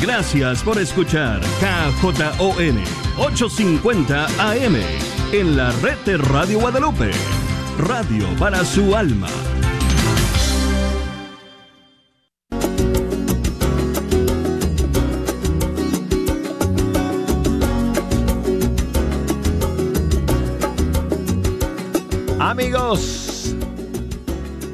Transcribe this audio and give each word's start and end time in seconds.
Gracias 0.00 0.62
por 0.62 0.78
escuchar 0.78 1.40
KJON 1.40 2.78
850 3.18 4.26
AM 4.38 4.76
en 5.32 5.56
la 5.56 5.72
red 5.82 5.98
de 6.06 6.18
Radio 6.18 6.60
Guadalupe. 6.60 7.10
Radio 7.78 8.28
para 8.38 8.64
su 8.64 8.94
alma. 8.94 9.26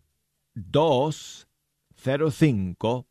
205 0.71 3.09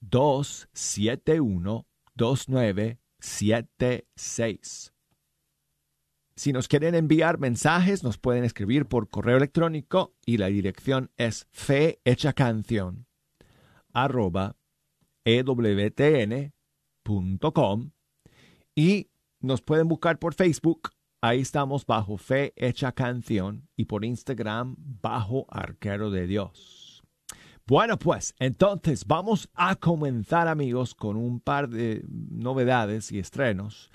271 0.00 1.86
2976. 2.14 4.94
Si 6.36 6.52
nos 6.52 6.66
quieren 6.66 6.96
enviar 6.96 7.38
mensajes, 7.38 8.02
nos 8.02 8.18
pueden 8.18 8.42
escribir 8.44 8.86
por 8.86 9.08
correo 9.08 9.36
electrónico 9.36 10.16
y 10.26 10.38
la 10.38 10.48
dirección 10.48 11.12
es 11.16 11.46
fehechacanción 11.52 13.06
arroba 13.92 14.56
ewtn.com 15.24 16.50
y 18.74 19.10
nos 19.40 19.62
pueden 19.62 19.86
buscar 19.86 20.18
por 20.18 20.34
Facebook 20.34 20.90
Ahí 21.26 21.40
estamos 21.40 21.86
bajo 21.86 22.18
Fe 22.18 22.52
Hecha 22.54 22.92
Canción 22.92 23.66
y 23.76 23.86
por 23.86 24.04
Instagram 24.04 24.76
bajo 25.00 25.46
Arquero 25.48 26.10
de 26.10 26.26
Dios. 26.26 27.02
Bueno, 27.66 27.98
pues 27.98 28.34
entonces 28.38 29.06
vamos 29.06 29.48
a 29.54 29.76
comenzar 29.76 30.48
amigos 30.48 30.94
con 30.94 31.16
un 31.16 31.40
par 31.40 31.70
de 31.70 32.04
novedades 32.06 33.10
y 33.10 33.20
estrenos. 33.20 33.90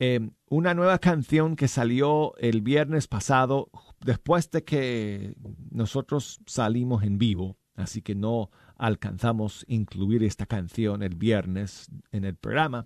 Em, 0.00 0.32
una 0.48 0.74
nueva 0.74 0.98
canción 0.98 1.54
que 1.54 1.68
salió 1.68 2.36
el 2.38 2.60
viernes 2.60 3.06
pasado 3.06 3.70
después 4.00 4.50
de 4.50 4.64
que 4.64 5.36
nosotros 5.70 6.40
salimos 6.44 7.04
en 7.04 7.18
vivo, 7.18 7.56
así 7.76 8.02
que 8.02 8.16
no 8.16 8.50
alcanzamos 8.74 9.64
a 9.68 9.72
incluir 9.72 10.24
esta 10.24 10.44
canción 10.44 11.04
el 11.04 11.14
viernes 11.14 11.88
en 12.10 12.24
el 12.24 12.34
programa. 12.34 12.84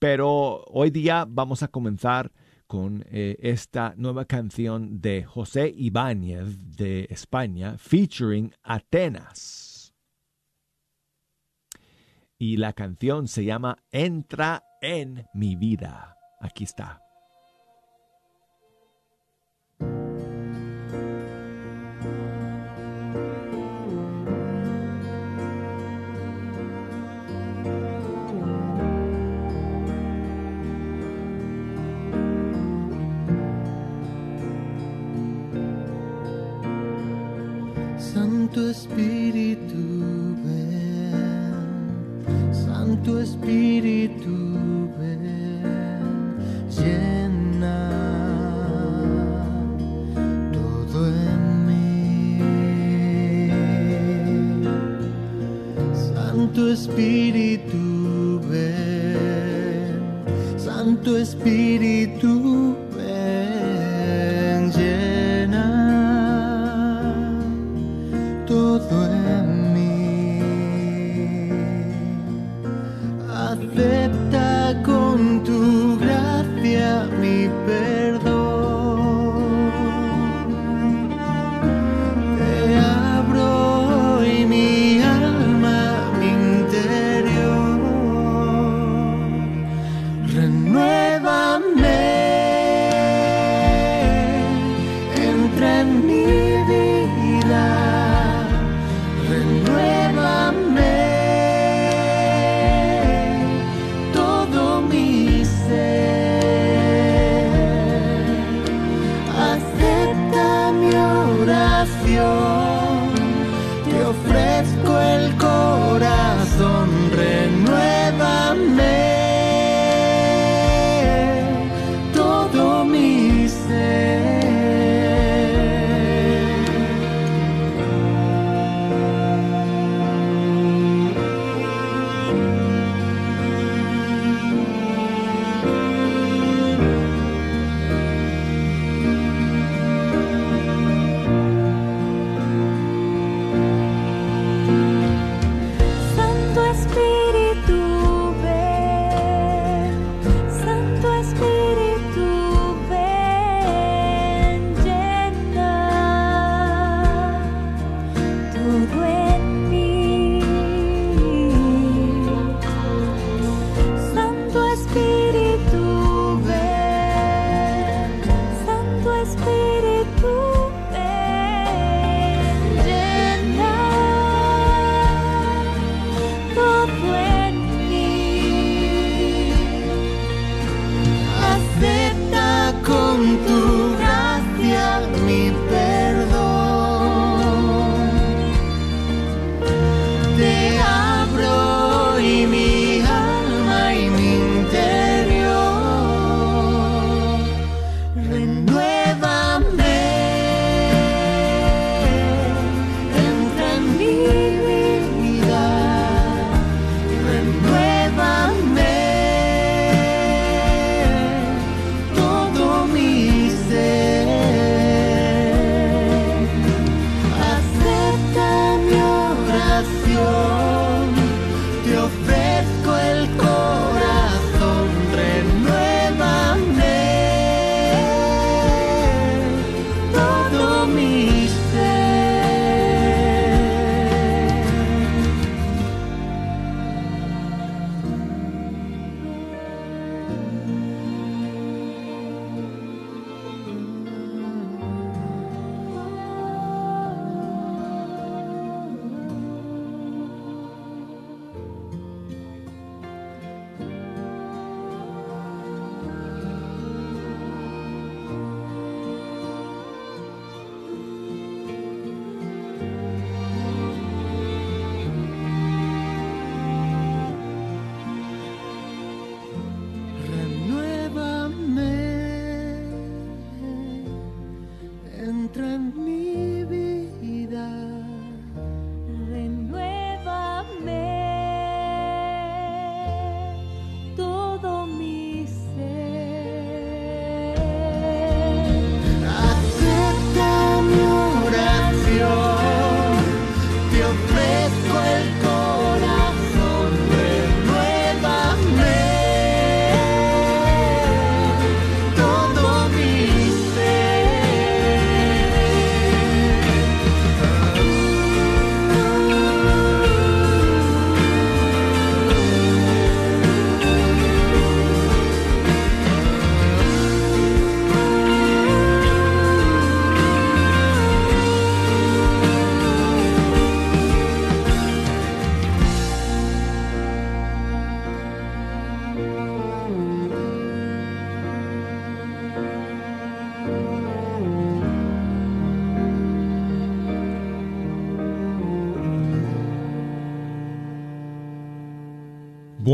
Pero 0.00 0.64
hoy 0.64 0.90
día 0.90 1.26
vamos 1.28 1.62
a 1.62 1.68
comenzar 1.68 2.32
con 2.68 3.04
eh, 3.10 3.36
esta 3.40 3.94
nueva 3.96 4.26
canción 4.26 5.00
de 5.00 5.24
José 5.24 5.72
Ibáñez 5.74 6.76
de 6.76 7.08
España, 7.10 7.76
featuring 7.78 8.52
Atenas. 8.62 9.94
Y 12.38 12.58
la 12.58 12.74
canción 12.74 13.26
se 13.26 13.44
llama 13.44 13.78
Entra 13.90 14.62
en 14.80 15.26
mi 15.32 15.56
vida. 15.56 16.16
Aquí 16.40 16.62
está. 16.62 17.07
Santo 38.58 38.70
Espíritu, 38.70 40.34
ven. 40.42 41.14
Santo 42.52 43.20
Espíritu. 43.20 43.57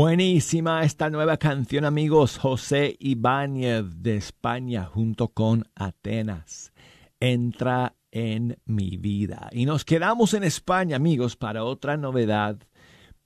Buenísima 0.07 0.83
esta 0.83 1.09
nueva 1.09 1.37
canción, 1.37 1.83
amigos. 1.83 2.37
José 2.37 2.95
Ibáñez 2.99 4.03
de 4.03 4.17
España 4.17 4.85
junto 4.85 5.29
con 5.29 5.67
Atenas. 5.73 6.73
Entra 7.19 7.95
en 8.11 8.59
mi 8.65 8.97
vida. 8.97 9.49
Y 9.51 9.65
nos 9.65 9.83
quedamos 9.83 10.35
en 10.35 10.43
España, 10.43 10.97
amigos, 10.97 11.35
para 11.35 11.63
otra 11.63 11.97
novedad, 11.97 12.59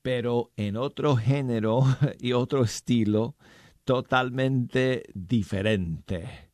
pero 0.02 0.54
en 0.56 0.78
otro 0.78 1.18
género 1.18 1.82
y 2.18 2.32
otro 2.32 2.64
estilo 2.64 3.36
totalmente 3.84 5.04
diferente. 5.14 6.50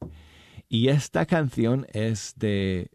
Y 0.68 0.88
esta 0.88 1.28
canción 1.28 1.86
es 1.94 2.34
de 2.36 2.90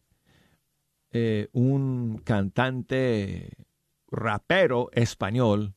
eh, 1.13 1.47
un 1.53 2.23
cantante 2.25 3.53
rapero 4.11 4.91
español 4.93 5.77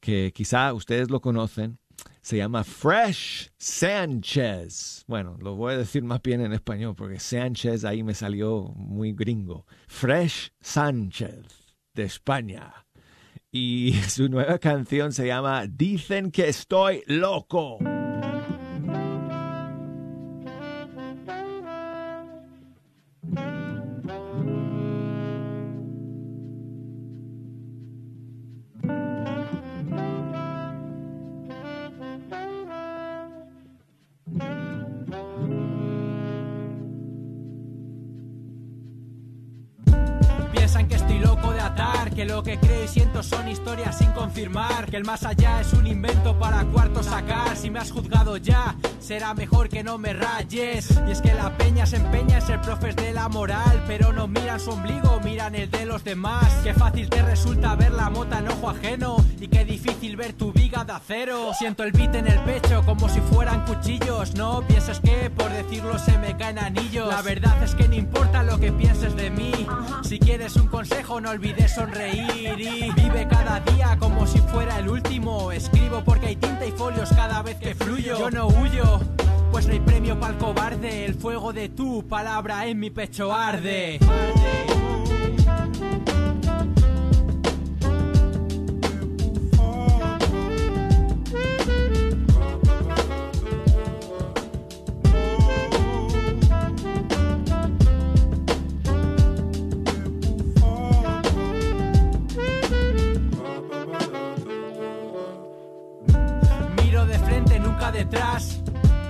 que 0.00 0.32
quizá 0.34 0.72
ustedes 0.72 1.10
lo 1.10 1.20
conocen, 1.20 1.78
se 2.20 2.36
llama 2.36 2.64
Fresh 2.64 3.50
Sánchez. 3.56 5.04
Bueno, 5.06 5.36
lo 5.40 5.56
voy 5.56 5.74
a 5.74 5.78
decir 5.78 6.02
más 6.04 6.22
bien 6.22 6.40
en 6.40 6.52
español 6.52 6.94
porque 6.96 7.18
Sánchez 7.18 7.84
ahí 7.84 8.02
me 8.02 8.14
salió 8.14 8.72
muy 8.76 9.12
gringo. 9.12 9.66
Fresh 9.86 10.52
Sánchez 10.60 11.74
de 11.94 12.04
España. 12.04 12.86
Y 13.50 13.92
su 14.08 14.28
nueva 14.28 14.58
canción 14.58 15.12
se 15.12 15.26
llama 15.26 15.66
Dicen 15.66 16.30
que 16.30 16.48
estoy 16.48 17.02
loco. 17.06 17.78
Que 42.18 42.24
lo 42.24 42.37
que 42.42 42.58
creo 42.58 42.84
y 42.84 42.88
siento 42.88 43.22
son 43.22 43.48
historias 43.48 43.98
sin 43.98 44.12
confirmar. 44.12 44.90
Que 44.90 44.96
el 44.96 45.04
más 45.04 45.24
allá 45.24 45.60
es 45.60 45.72
un 45.72 45.86
invento 45.86 46.38
para 46.38 46.64
cuarto 46.64 47.02
sacar. 47.02 47.56
Si 47.56 47.70
me 47.70 47.78
has 47.78 47.90
juzgado 47.90 48.36
ya, 48.36 48.76
será 49.00 49.34
mejor 49.34 49.68
que 49.68 49.82
no 49.82 49.98
me 49.98 50.12
rayes. 50.12 50.98
Y 51.06 51.10
es 51.10 51.20
que 51.20 51.34
la 51.34 51.56
peña 51.56 51.86
se 51.86 51.96
empeña 51.96 52.36
en 52.36 52.42
ser 52.42 52.60
profes 52.60 52.96
de 52.96 53.12
la 53.12 53.28
moral. 53.28 53.84
Pero 53.86 54.12
no 54.12 54.28
miran 54.28 54.60
su 54.60 54.70
ombligo, 54.70 55.20
miran 55.24 55.54
el 55.54 55.70
de 55.70 55.86
los 55.86 56.04
demás. 56.04 56.52
Qué 56.62 56.74
fácil 56.74 57.08
te 57.08 57.22
resulta 57.22 57.74
ver 57.76 57.92
la 57.92 58.10
mota 58.10 58.38
en 58.38 58.48
ojo 58.48 58.70
ajeno. 58.70 59.16
Y 59.40 59.48
qué 59.48 59.64
difícil 59.64 60.16
ver 60.16 60.32
tu 60.34 60.52
viga 60.52 60.84
de 60.84 60.92
acero. 60.92 61.52
Siento 61.54 61.82
el 61.82 61.92
beat 61.92 62.14
en 62.14 62.26
el 62.26 62.38
pecho 62.40 62.82
como 62.84 63.08
si 63.08 63.20
fueran 63.20 63.64
cuchillos. 63.64 64.34
No 64.34 64.62
pienses 64.66 65.00
que 65.00 65.30
por 65.30 65.50
decirlo 65.50 65.98
se 65.98 66.16
me 66.18 66.36
caen 66.36 66.58
anillos. 66.58 67.08
La 67.08 67.22
verdad 67.22 67.62
es 67.62 67.74
que 67.74 67.88
no 67.88 67.94
importa 67.94 68.42
lo 68.42 68.58
que 68.58 68.72
pienses 68.72 69.16
de 69.16 69.30
mí. 69.30 69.52
Si 70.02 70.18
quieres 70.18 70.56
un 70.56 70.68
consejo, 70.68 71.20
no 71.20 71.30
olvides 71.30 71.74
sonreír 71.74 72.27
vive 72.34 73.26
cada 73.28 73.60
día 73.60 73.96
como 73.98 74.26
si 74.26 74.38
fuera 74.38 74.78
el 74.78 74.88
último. 74.88 75.52
Escribo 75.52 76.02
porque 76.04 76.28
hay 76.28 76.36
tinta 76.36 76.66
y 76.66 76.72
folios 76.72 77.10
cada 77.10 77.42
vez 77.42 77.56
que 77.56 77.74
fluyo. 77.74 78.18
Yo 78.18 78.30
no 78.30 78.46
huyo, 78.48 79.00
pues 79.50 79.66
no 79.66 79.72
hay 79.72 79.80
premio 79.80 80.18
para 80.18 80.32
el 80.34 80.38
cobarde. 80.38 81.04
El 81.04 81.14
fuego 81.14 81.52
de 81.52 81.68
tu 81.68 82.06
palabra 82.06 82.66
en 82.66 82.78
mi 82.78 82.90
pecho 82.90 83.32
arde. 83.32 83.98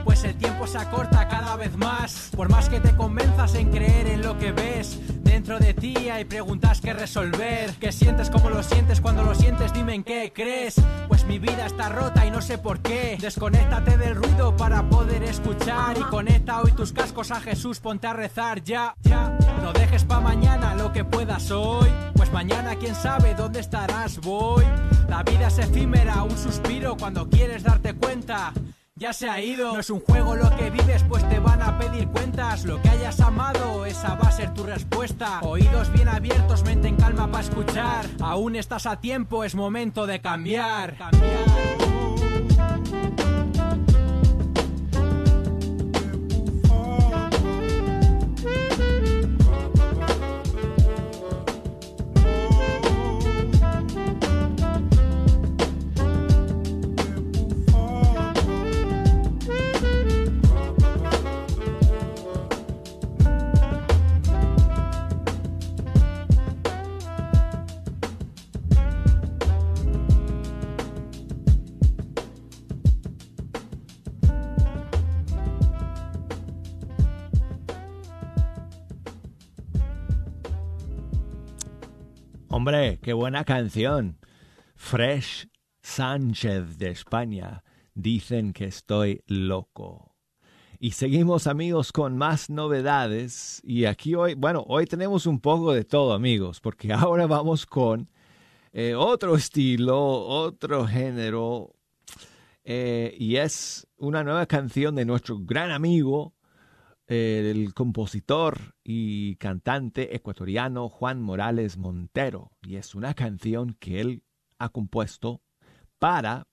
Pues 0.04 0.24
el 0.24 0.34
tiempo 0.36 0.66
se 0.66 0.78
acorta 0.78 1.28
cada 1.28 1.56
vez 1.56 1.76
más. 1.76 2.30
Por 2.34 2.48
más 2.48 2.70
que 2.70 2.80
te 2.80 2.96
convenzas 2.96 3.54
en 3.54 3.70
creer 3.70 4.06
en 4.06 4.22
lo 4.22 4.38
que 4.38 4.50
ves, 4.50 4.98
dentro 5.22 5.58
de 5.58 5.74
ti 5.74 6.08
hay 6.08 6.24
preguntas 6.24 6.80
que 6.80 6.94
resolver. 6.94 7.74
¿Qué 7.78 7.92
sientes? 7.92 8.30
¿Cómo 8.30 8.48
lo 8.48 8.62
sientes? 8.62 9.02
Cuando 9.02 9.22
lo 9.22 9.34
sientes, 9.34 9.74
dime 9.74 9.94
en 9.94 10.04
qué 10.04 10.32
crees. 10.34 10.76
Pues 11.06 11.26
mi 11.26 11.38
vida 11.38 11.66
está 11.66 11.90
rota 11.90 12.24
y 12.24 12.30
no 12.30 12.40
sé 12.40 12.56
por 12.56 12.80
qué. 12.80 13.18
Desconéctate 13.20 13.98
del 13.98 14.16
ruido 14.16 14.56
para 14.56 14.88
poder 14.88 15.22
escuchar. 15.22 15.98
Y 15.98 16.02
conecta 16.04 16.62
hoy 16.62 16.72
tus 16.72 16.92
cascos 16.92 17.30
a 17.30 17.40
Jesús, 17.40 17.78
ponte 17.78 18.06
a 18.06 18.14
rezar 18.14 18.64
ya. 18.64 18.96
ya. 19.02 19.36
No 19.62 19.74
dejes 19.74 20.04
pa' 20.04 20.20
mañana 20.20 20.74
lo 20.74 20.92
que 20.92 21.04
puedas 21.04 21.50
hoy. 21.50 21.88
Pues 22.14 22.32
mañana 22.32 22.74
quién 22.76 22.94
sabe 22.94 23.34
dónde 23.34 23.60
estarás, 23.60 24.18
voy. 24.20 24.64
La 25.08 25.22
vida 25.22 25.48
es 25.48 25.58
efímera, 25.58 26.22
un 26.22 26.36
suspiro 26.36 26.96
cuando 26.96 27.28
quieres 27.28 27.62
darte 27.62 27.94
cuenta 27.94 28.52
ya 28.98 29.12
se 29.12 29.28
ha 29.28 29.40
ido. 29.40 29.72
No 29.72 29.80
es 29.80 29.90
un 29.90 30.00
juego 30.00 30.34
lo 30.34 30.54
que 30.56 30.70
vives, 30.70 31.04
pues 31.08 31.26
te 31.28 31.38
van 31.38 31.62
a 31.62 31.78
pedir 31.78 32.08
cuentas. 32.08 32.64
Lo 32.64 32.80
que 32.82 32.88
hayas 32.88 33.20
amado, 33.20 33.86
esa 33.86 34.14
va 34.16 34.28
a 34.28 34.32
ser 34.32 34.52
tu 34.52 34.64
respuesta. 34.64 35.40
Oídos 35.42 35.92
bien 35.92 36.08
abiertos, 36.08 36.64
mente 36.64 36.88
en 36.88 36.96
calma 36.96 37.30
para 37.30 37.44
escuchar. 37.44 38.06
Aún 38.20 38.56
estás 38.56 38.86
a 38.86 39.00
tiempo, 39.00 39.44
es 39.44 39.54
momento 39.54 40.06
de 40.06 40.20
cambiar. 40.20 40.96
cambiar. 40.96 41.97
Hombre, 82.58 82.98
qué 83.00 83.12
buena 83.12 83.44
canción. 83.44 84.18
Fresh 84.74 85.48
Sánchez 85.80 86.76
de 86.76 86.90
España. 86.90 87.62
Dicen 87.94 88.52
que 88.52 88.64
estoy 88.64 89.22
loco. 89.28 90.16
Y 90.80 90.90
seguimos 90.90 91.46
amigos 91.46 91.92
con 91.92 92.18
más 92.18 92.50
novedades. 92.50 93.60
Y 93.62 93.84
aquí 93.84 94.16
hoy, 94.16 94.34
bueno, 94.34 94.64
hoy 94.66 94.86
tenemos 94.86 95.24
un 95.26 95.38
poco 95.38 95.72
de 95.72 95.84
todo 95.84 96.12
amigos, 96.12 96.58
porque 96.58 96.92
ahora 96.92 97.28
vamos 97.28 97.64
con 97.64 98.10
eh, 98.72 98.96
otro 98.96 99.36
estilo, 99.36 100.26
otro 100.26 100.84
género. 100.84 101.76
Eh, 102.64 103.14
y 103.20 103.36
es 103.36 103.86
una 103.98 104.24
nueva 104.24 104.46
canción 104.46 104.96
de 104.96 105.04
nuestro 105.04 105.38
gran 105.38 105.70
amigo 105.70 106.34
el 107.08 107.72
compositor 107.72 108.76
y 108.84 109.36
cantante 109.36 110.14
ecuatoriano 110.14 110.88
Juan 110.90 111.22
Morales 111.22 111.78
Montero. 111.78 112.52
Y 112.62 112.76
es 112.76 112.94
una 112.94 113.14
canción 113.14 113.74
que 113.80 114.00
él 114.00 114.22
ha 114.58 114.68
compuesto 114.68 115.42
para 115.98 116.46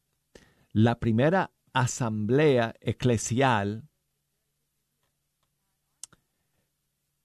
la 0.71 0.99
primera 0.99 1.51
asamblea 1.73 2.73
eclesial 2.79 3.89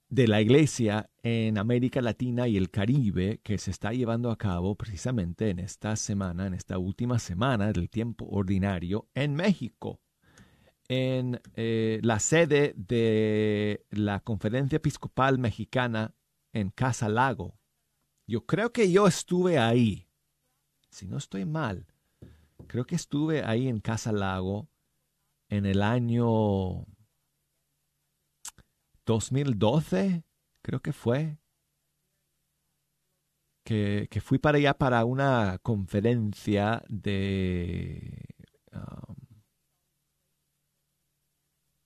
de 0.08 0.26
la 0.26 0.40
iglesia 0.40 1.08
en 1.22 1.56
América 1.56 2.02
Latina 2.02 2.48
y 2.48 2.56
el 2.56 2.70
Caribe 2.70 3.38
que 3.44 3.58
se 3.58 3.70
está 3.70 3.92
llevando 3.92 4.32
a 4.32 4.38
cabo 4.38 4.74
precisamente 4.74 5.50
en 5.50 5.60
esta 5.60 5.94
semana, 5.94 6.48
en 6.48 6.54
esta 6.54 6.78
última 6.78 7.20
semana 7.20 7.72
del 7.72 7.88
tiempo 7.88 8.26
ordinario 8.28 9.08
en 9.14 9.36
México 9.36 10.00
en 10.90 11.40
eh, 11.54 12.00
la 12.02 12.18
sede 12.18 12.74
de 12.76 13.86
la 13.90 14.18
Conferencia 14.18 14.74
Episcopal 14.76 15.38
Mexicana 15.38 16.16
en 16.52 16.70
Casa 16.70 17.08
Lago. 17.08 17.60
Yo 18.26 18.44
creo 18.44 18.72
que 18.72 18.90
yo 18.90 19.06
estuve 19.06 19.60
ahí. 19.60 20.08
Si 20.90 21.06
no 21.06 21.18
estoy 21.18 21.44
mal, 21.44 21.86
creo 22.66 22.86
que 22.86 22.96
estuve 22.96 23.44
ahí 23.44 23.68
en 23.68 23.78
Casa 23.78 24.10
Lago 24.10 24.68
en 25.48 25.64
el 25.64 25.82
año 25.82 26.84
2012, 29.06 30.24
creo 30.60 30.80
que 30.80 30.92
fue, 30.92 31.38
que, 33.64 34.08
que 34.10 34.20
fui 34.20 34.38
para 34.38 34.58
allá 34.58 34.74
para 34.74 35.04
una 35.04 35.58
conferencia 35.62 36.82
de, 36.88 38.26
um, 38.72 39.09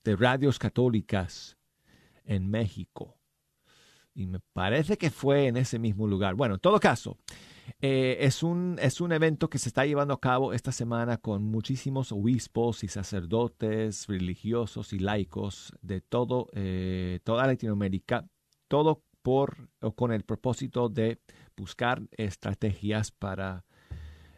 de 0.04 0.16
radios 0.16 0.58
católicas 0.58 1.56
en 2.24 2.50
México. 2.50 3.16
Y 4.14 4.26
me 4.26 4.38
parece 4.52 4.96
que 4.96 5.10
fue 5.10 5.48
en 5.48 5.56
ese 5.56 5.78
mismo 5.78 6.06
lugar. 6.06 6.34
Bueno, 6.34 6.54
en 6.54 6.60
todo 6.60 6.78
caso, 6.78 7.18
eh, 7.80 8.18
es, 8.20 8.42
un, 8.42 8.78
es 8.80 9.00
un 9.00 9.12
evento 9.12 9.48
que 9.48 9.58
se 9.58 9.68
está 9.68 9.84
llevando 9.86 10.14
a 10.14 10.20
cabo 10.20 10.52
esta 10.52 10.70
semana 10.70 11.16
con 11.16 11.42
muchísimos 11.42 12.12
obispos 12.12 12.84
y 12.84 12.88
sacerdotes 12.88 14.06
religiosos 14.06 14.92
y 14.92 14.98
laicos 14.98 15.72
de 15.82 16.00
todo, 16.00 16.48
eh, 16.52 17.20
toda 17.24 17.46
Latinoamérica, 17.46 18.26
todo 18.68 19.02
por 19.22 19.70
o 19.80 19.92
con 19.92 20.12
el 20.12 20.22
propósito 20.22 20.88
de 20.88 21.18
buscar 21.56 22.02
estrategias 22.12 23.10
para 23.10 23.64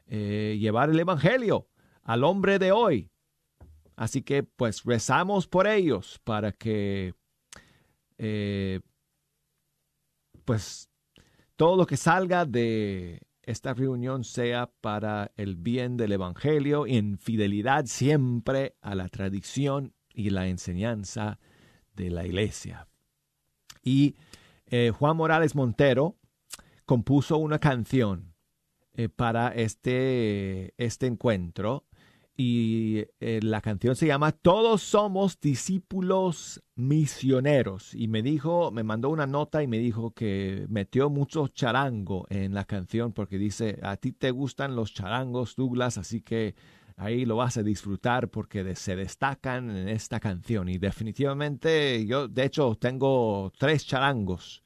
eh, 0.06 0.56
llevar 0.60 0.90
el 0.90 1.00
Evangelio 1.00 1.68
al 2.02 2.24
hombre 2.24 2.58
de 2.58 2.72
hoy. 2.72 3.10
Así 3.96 4.22
que 4.22 4.42
pues 4.42 4.84
rezamos 4.84 5.46
por 5.48 5.66
ellos 5.66 6.20
para 6.22 6.52
que 6.52 7.14
pues 10.44 10.88
todo 11.56 11.76
lo 11.76 11.86
que 11.86 11.96
salga 11.96 12.46
de 12.46 13.20
esta 13.42 13.74
reunión 13.74 14.24
sea 14.24 14.70
para 14.80 15.32
el 15.36 15.56
bien 15.56 15.96
del 15.96 16.12
Evangelio 16.12 16.86
en 16.86 17.18
fidelidad 17.18 17.86
siempre 17.86 18.74
a 18.80 18.94
la 18.94 19.08
tradición 19.08 19.94
y 20.12 20.30
la 20.30 20.48
enseñanza 20.48 21.38
de 21.94 22.10
la 22.10 22.26
Iglesia. 22.26 22.88
Y 23.82 24.16
eh, 24.66 24.90
Juan 24.90 25.16
Morales 25.16 25.54
Montero 25.54 26.16
compuso 26.84 27.38
una 27.38 27.60
canción 27.60 28.34
eh, 28.94 29.08
para 29.08 29.48
este, 29.48 30.74
este 30.76 31.06
encuentro 31.06 31.84
y 32.36 33.04
eh, 33.20 33.40
la 33.42 33.62
canción 33.62 33.96
se 33.96 34.06
llama 34.06 34.32
Todos 34.32 34.82
somos 34.82 35.40
discípulos 35.40 36.62
misioneros. 36.74 37.94
Y 37.94 38.08
me 38.08 38.22
dijo, 38.22 38.70
me 38.70 38.82
mandó 38.82 39.08
una 39.08 39.26
nota 39.26 39.62
y 39.62 39.66
me 39.66 39.78
dijo 39.78 40.12
que 40.12 40.66
metió 40.68 41.08
mucho 41.08 41.48
charango 41.48 42.26
en 42.28 42.52
la 42.52 42.64
canción 42.64 43.12
porque 43.12 43.38
dice, 43.38 43.78
a 43.82 43.96
ti 43.96 44.12
te 44.12 44.30
gustan 44.30 44.76
los 44.76 44.92
charangos, 44.92 45.56
Douglas, 45.56 45.96
así 45.96 46.20
que 46.20 46.54
ahí 46.96 47.24
lo 47.24 47.36
vas 47.36 47.56
a 47.56 47.62
disfrutar 47.62 48.28
porque 48.28 48.74
se 48.74 48.96
destacan 48.96 49.70
en 49.70 49.88
esta 49.88 50.20
canción. 50.20 50.68
Y 50.68 50.76
definitivamente 50.76 52.04
yo, 52.04 52.28
de 52.28 52.44
hecho, 52.44 52.76
tengo 52.76 53.50
tres 53.58 53.86
charangos. 53.86 54.62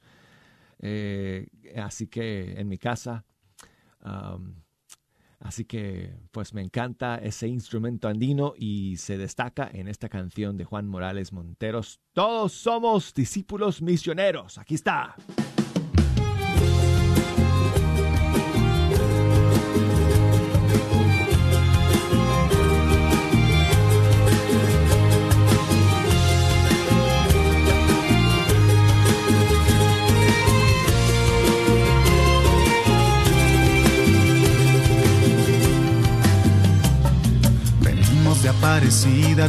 Eh, 0.79 1.47
así 1.77 2.07
que 2.07 2.59
en 2.59 2.67
mi 2.67 2.77
casa... 2.77 3.23
Así 5.41 5.65
que 5.65 6.13
pues 6.31 6.53
me 6.53 6.61
encanta 6.61 7.15
ese 7.15 7.47
instrumento 7.47 8.07
andino 8.07 8.53
y 8.55 8.97
se 8.97 9.17
destaca 9.17 9.69
en 9.73 9.87
esta 9.87 10.07
canción 10.07 10.55
de 10.55 10.65
Juan 10.65 10.87
Morales 10.87 11.33
Monteros. 11.33 11.99
Todos 12.13 12.53
somos 12.53 13.13
discípulos 13.13 13.81
misioneros. 13.81 14.59
Aquí 14.59 14.75
está. 14.75 15.15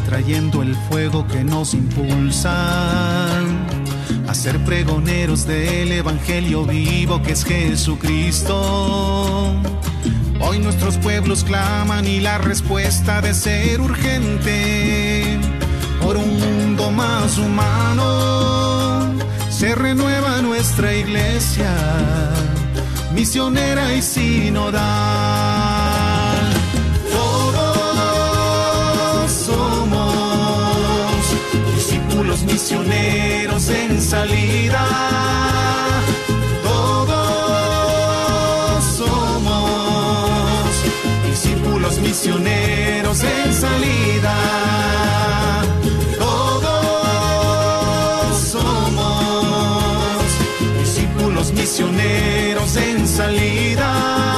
Trayendo 0.05 0.63
el 0.63 0.75
fuego 0.75 1.27
que 1.29 1.45
nos 1.45 1.75
impulsa 1.75 3.39
a 4.27 4.35
ser 4.35 4.59
pregoneros 4.65 5.47
del 5.47 5.93
Evangelio 5.93 6.65
vivo 6.65 7.23
que 7.23 7.33
es 7.33 7.45
Jesucristo. 7.45 9.55
Hoy 10.41 10.59
nuestros 10.59 10.97
pueblos 10.99 11.45
claman 11.45 12.07
y 12.07 12.21
la 12.21 12.39
respuesta 12.39 13.21
de 13.21 13.33
ser 13.33 13.81
urgente 13.81 15.39
por 16.03 16.17
un 16.17 16.41
mundo 16.41 16.91
más 16.91 17.39
humano. 17.39 19.13
Se 19.51 19.77
renueva 19.77 20.43
nuestra 20.43 20.95
iglesia, 20.95 21.71
misionera 23.15 23.95
y 23.95 24.03
sinodal 24.03 25.72
misioneros 32.53 33.69
en 33.71 34.01
salida. 34.01 34.87
Todos 36.63 37.25
somos 38.99 40.69
discípulos 41.31 41.99
misioneros 41.99 43.23
en 43.23 43.55
salida. 43.55 44.35
Todos 46.19 46.79
somos 48.39 50.23
discípulos 50.81 51.53
misioneros 51.53 52.77
en 52.77 53.09
salida. 53.09 54.32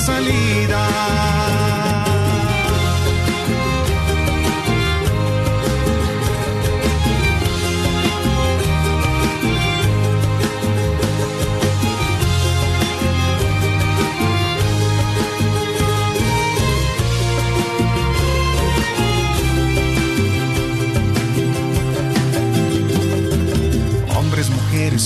Misioneros 0.00 0.08
en 0.08 0.24
salida. 0.24 1.20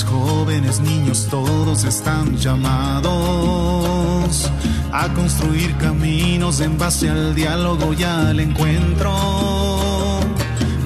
jóvenes, 0.02 0.80
niños, 0.80 1.28
todos 1.30 1.84
están 1.84 2.36
llamados 2.36 3.14
a 4.96 5.12
construir 5.12 5.76
caminos 5.78 6.60
en 6.60 6.78
base 6.78 7.10
al 7.10 7.34
diálogo 7.34 7.92
y 7.94 8.04
al 8.04 8.38
encuentro. 8.38 9.12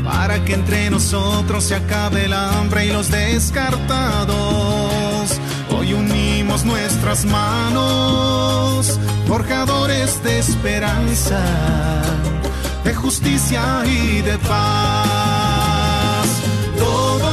Para 0.03 0.43
que 0.47 0.55
entre 0.55 0.89
nosotros 0.89 1.65
se 1.65 1.75
acabe 1.75 2.25
el 2.25 2.33
hambre 2.33 2.87
y 2.87 2.89
los 2.91 3.11
descartados. 3.11 4.39
Hoy 5.77 5.93
unimos 5.93 6.65
nuestras 6.65 7.27
manos, 7.27 8.99
forjadores 9.27 10.23
de 10.25 10.39
esperanza, 10.39 11.43
de 12.85 12.95
justicia 12.95 13.83
y 13.85 14.23
de 14.23 14.39
paz. 14.39 16.29
Todos 16.79 17.29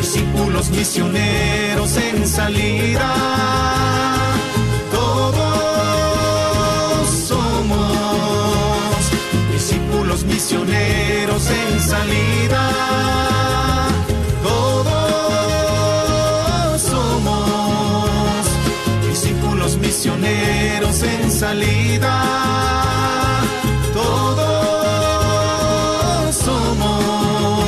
discípulos 0.00 0.70
misioneros 0.70 1.65
en 1.96 2.26
salida. 2.26 3.14
Todos 4.92 5.48
somos 7.28 9.10
discípulos 9.52 10.24
misioneros 10.24 11.50
en 11.50 11.80
salida. 11.80 12.70
Todos 14.42 14.92
somos 16.82 18.46
discípulos 19.08 19.76
misioneros 19.78 21.02
en 21.02 21.30
salida. 21.30 22.22
Todos 23.92 24.46
somos 26.34 27.64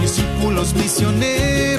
discípulos 0.00 0.74
misioneros 0.74 1.75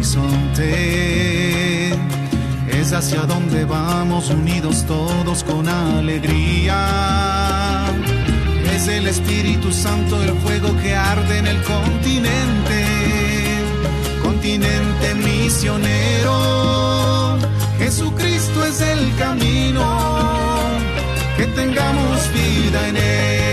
horizonte. 0.00 1.90
Es 2.68 2.92
hacia 2.92 3.22
donde 3.22 3.66
vamos 3.66 4.30
unidos 4.30 4.84
todos 4.86 5.44
con 5.44 5.68
alegría. 5.68 6.78
Es 8.74 8.88
el 8.88 9.06
Espíritu 9.08 9.70
Santo 9.70 10.22
el 10.22 10.30
fuego 10.38 10.74
que 10.82 10.96
arde 10.96 11.38
en 11.38 11.46
el 11.46 11.62
continente. 11.62 12.86
Continente 14.22 15.14
misionero. 15.16 16.38
Jesucristo 17.78 18.64
es 18.64 18.80
el 18.80 19.14
camino. 19.16 19.84
Que 21.36 21.44
tengamos 21.46 22.32
vida 22.32 22.88
en 22.88 22.96
él. 22.96 23.49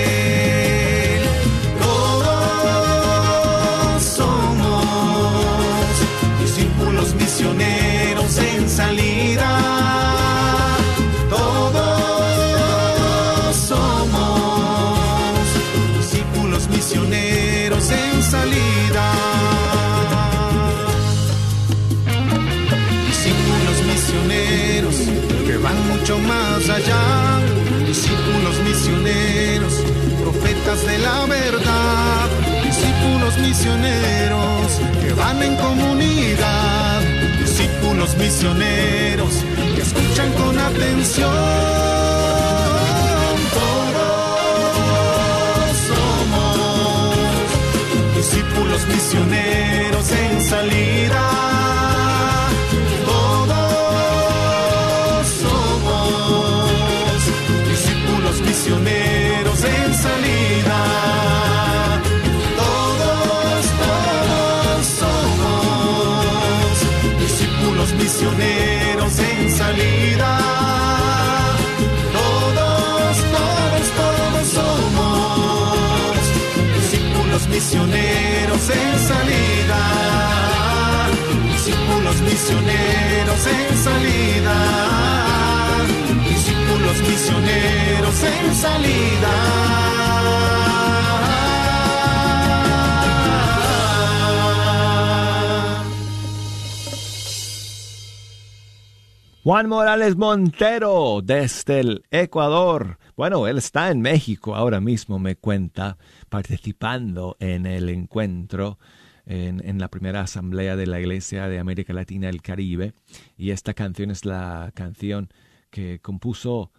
De 30.85 30.97
la 30.99 31.25
verdad, 31.25 32.29
discípulos 32.63 33.37
misioneros 33.39 34.79
que 35.01 35.13
van 35.13 35.41
en 35.41 35.55
comunidad, 35.55 37.01
discípulos 37.39 38.15
misioneros 38.17 39.43
que 39.75 39.81
escuchan 39.81 40.31
con 40.33 40.59
atención. 40.59 41.31
Todos 43.59 44.57
somos 45.89 47.15
discípulos 48.15 48.87
misioneros 48.87 50.11
en 50.11 50.41
salida. 50.41 51.76
En 59.67 59.93
salida. 59.93 60.79
Todos, 62.61 63.65
todos 63.83 64.85
somos 65.01 66.73
discípulos 67.19 67.89
misioneros 67.93 69.19
en 69.19 69.51
salida. 69.51 70.31
Todos, 72.17 73.15
todos, 73.35 73.85
todos 74.01 74.45
somos 74.57 76.17
discípulos 76.79 77.47
misioneros 77.47 78.63
en 78.69 78.93
salida. 79.11 79.81
Discípulos 81.53 82.21
misioneros 82.21 83.41
en 83.47 83.77
salida 83.83 85.16
los 86.87 87.01
misioneros 87.01 88.23
en 88.23 88.55
salida. 88.55 89.33
Juan 99.43 99.69
Morales 99.69 100.15
Montero 100.15 101.21
desde 101.23 101.79
el 101.81 102.03
Ecuador. 102.11 102.97
Bueno, 103.17 103.47
él 103.47 103.57
está 103.57 103.91
en 103.91 104.01
México 104.01 104.55
ahora 104.55 104.79
mismo, 104.79 105.19
me 105.19 105.35
cuenta, 105.35 105.97
participando 106.29 107.35
en 107.39 107.65
el 107.65 107.89
encuentro 107.89 108.77
en, 109.25 109.61
en, 109.67 109.79
la 109.79 109.89
primera 109.89 110.21
asamblea 110.21 110.77
de 110.77 110.87
la 110.87 110.99
Iglesia 110.99 111.47
de 111.49 111.59
América 111.59 111.91
Latina 111.91 112.27
y 112.27 112.29
el 112.29 112.41
Caribe. 112.41 112.93
Y 113.37 113.51
esta 113.51 113.73
canción 113.73 114.11
es 114.11 114.23
la 114.23 114.71
canción 114.73 115.29
que 115.77 115.99
compuso 115.99 116.71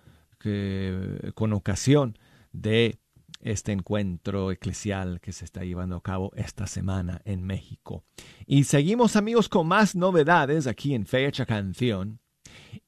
con 1.34 1.52
ocasión 1.52 2.18
de 2.52 2.98
este 3.40 3.70
encuentro 3.70 4.50
eclesial 4.50 5.20
que 5.20 5.32
se 5.32 5.44
está 5.44 5.62
llevando 5.62 5.94
a 5.94 6.02
cabo 6.02 6.32
esta 6.34 6.66
semana 6.66 7.22
en 7.24 7.44
México. 7.44 8.04
Y 8.44 8.64
seguimos 8.64 9.14
amigos 9.14 9.48
con 9.48 9.68
más 9.68 9.94
novedades 9.94 10.66
aquí 10.66 10.94
en 10.94 11.06
Fecha 11.06 11.46
Canción. 11.46 12.18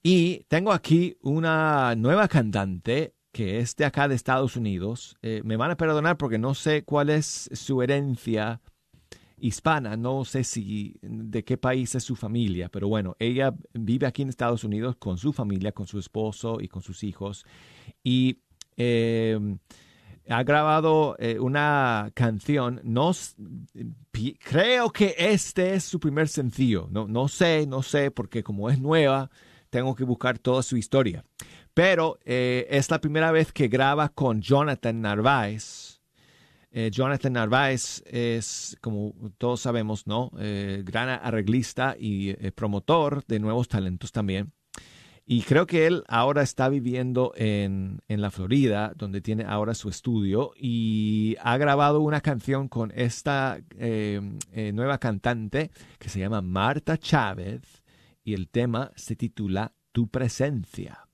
Y 0.02 0.46
tengo 0.48 0.72
aquí 0.72 1.16
una 1.22 1.94
nueva 1.94 2.26
cantante 2.26 3.14
que 3.32 3.60
es 3.60 3.76
de 3.76 3.84
acá 3.84 4.08
de 4.08 4.16
Estados 4.16 4.56
Unidos. 4.56 5.16
Eh, 5.22 5.42
me 5.44 5.56
van 5.56 5.70
a 5.70 5.76
perdonar 5.76 6.16
porque 6.16 6.38
no 6.38 6.54
sé 6.54 6.82
cuál 6.82 7.10
es 7.10 7.48
su 7.52 7.82
herencia 7.82 8.60
hispana, 9.40 9.96
no 9.96 10.24
sé 10.24 10.44
si 10.44 10.96
de 11.02 11.44
qué 11.44 11.56
país 11.56 11.94
es 11.94 12.04
su 12.04 12.16
familia, 12.16 12.68
pero 12.68 12.88
bueno, 12.88 13.16
ella 13.18 13.54
vive 13.74 14.06
aquí 14.06 14.22
en 14.22 14.28
Estados 14.28 14.64
Unidos 14.64 14.96
con 14.96 15.18
su 15.18 15.32
familia, 15.32 15.72
con 15.72 15.86
su 15.86 15.98
esposo 15.98 16.60
y 16.60 16.68
con 16.68 16.82
sus 16.82 17.02
hijos 17.02 17.44
y 18.04 18.38
em, 18.76 19.58
ha 20.28 20.42
grabado 20.44 21.16
eh, 21.18 21.38
una 21.40 22.10
canción, 22.14 22.80
no, 22.84 23.12
creo 24.38 24.90
que 24.90 25.14
este 25.18 25.74
es 25.74 25.84
su 25.84 25.98
primer 25.98 26.28
sencillo, 26.28 26.88
no, 26.90 27.08
no 27.08 27.28
sé, 27.28 27.66
no 27.66 27.82
sé, 27.82 28.10
porque 28.10 28.42
como 28.42 28.70
es 28.70 28.78
nueva, 28.78 29.30
tengo 29.70 29.94
que 29.94 30.04
buscar 30.04 30.38
toda 30.38 30.62
su 30.62 30.76
historia. 30.76 31.24
Pero 31.74 32.18
eh, 32.24 32.66
es 32.70 32.90
la 32.90 33.00
primera 33.00 33.32
vez 33.32 33.52
que 33.52 33.68
graba 33.68 34.08
con 34.08 34.40
Jonathan 34.40 35.00
Narváez, 35.00 35.89
eh, 36.72 36.90
Jonathan 36.92 37.32
Narváez 37.32 38.02
es, 38.06 38.76
como 38.80 39.12
todos 39.38 39.60
sabemos, 39.60 40.06
¿no? 40.06 40.30
Eh, 40.38 40.82
gran 40.84 41.08
arreglista 41.08 41.96
y 41.98 42.30
eh, 42.30 42.52
promotor 42.52 43.24
de 43.26 43.40
nuevos 43.40 43.66
talentos 43.66 44.12
también. 44.12 44.52
Y 45.26 45.42
creo 45.42 45.66
que 45.66 45.86
él 45.86 46.04
ahora 46.08 46.42
está 46.42 46.68
viviendo 46.68 47.32
en, 47.36 48.00
en, 48.08 48.20
la 48.20 48.30
Florida, 48.30 48.92
donde 48.96 49.20
tiene 49.20 49.44
ahora 49.44 49.74
su 49.74 49.88
estudio, 49.88 50.52
y 50.56 51.36
ha 51.40 51.56
grabado 51.56 52.00
una 52.00 52.20
canción 52.20 52.68
con 52.68 52.92
esta 52.96 53.60
nueva 53.78 54.98
cantante 54.98 55.70
que 56.00 56.08
se 56.08 56.18
llama 56.18 56.42
Marta 56.42 56.98
Chávez, 56.98 57.62
y 58.24 58.34
el 58.34 58.48
tema 58.48 58.90
se 58.96 59.14
titula 59.14 59.72
Tu 59.92 60.08
presencia. 60.08 61.06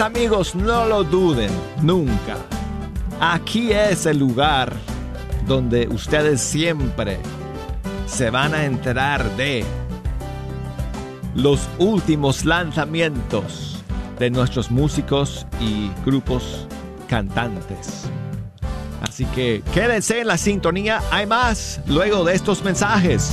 Amigos, 0.00 0.54
no 0.54 0.86
lo 0.86 1.04
duden 1.04 1.50
nunca. 1.82 2.36
Aquí 3.20 3.72
es 3.72 4.06
el 4.06 4.18
lugar 4.18 4.72
donde 5.46 5.88
ustedes 5.88 6.40
siempre 6.40 7.18
se 8.06 8.30
van 8.30 8.54
a 8.54 8.64
enterar 8.64 9.24
de 9.36 9.64
los 11.34 11.68
últimos 11.78 12.44
lanzamientos 12.44 13.82
de 14.18 14.30
nuestros 14.30 14.70
músicos 14.70 15.46
y 15.60 15.90
grupos 16.04 16.66
cantantes. 17.08 18.04
Así 19.02 19.24
que 19.26 19.62
quédense 19.72 20.20
en 20.20 20.26
la 20.26 20.38
sintonía, 20.38 21.02
hay 21.10 21.26
más 21.26 21.80
luego 21.86 22.24
de 22.24 22.34
estos 22.34 22.62
mensajes. 22.64 23.32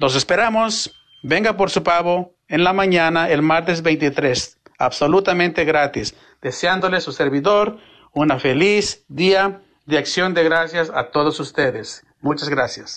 nos 0.00 0.16
esperamos. 0.16 0.92
Venga 1.22 1.56
por 1.56 1.70
su 1.70 1.84
pavo 1.84 2.34
en 2.48 2.64
la 2.64 2.72
mañana 2.72 3.30
el 3.30 3.42
martes 3.42 3.82
23. 3.82 4.58
Absolutamente 4.76 5.64
gratis. 5.64 6.16
Deseándole 6.40 7.00
su 7.00 7.12
servidor 7.12 7.78
una 8.12 8.40
feliz 8.40 9.04
día 9.06 9.62
de 9.86 9.98
acción 9.98 10.34
de 10.34 10.42
gracias 10.42 10.90
a 10.92 11.12
todos 11.12 11.38
ustedes. 11.38 12.04
Muchas 12.20 12.48
gracias. 12.48 12.96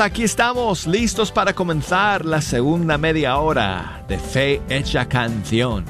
Aquí 0.00 0.24
estamos 0.24 0.86
listos 0.86 1.30
para 1.30 1.54
comenzar 1.54 2.24
la 2.24 2.40
segunda 2.40 2.98
media 2.98 3.38
hora 3.38 4.04
de 4.08 4.18
Fe 4.18 4.60
Hecha 4.68 5.08
Canción. 5.08 5.84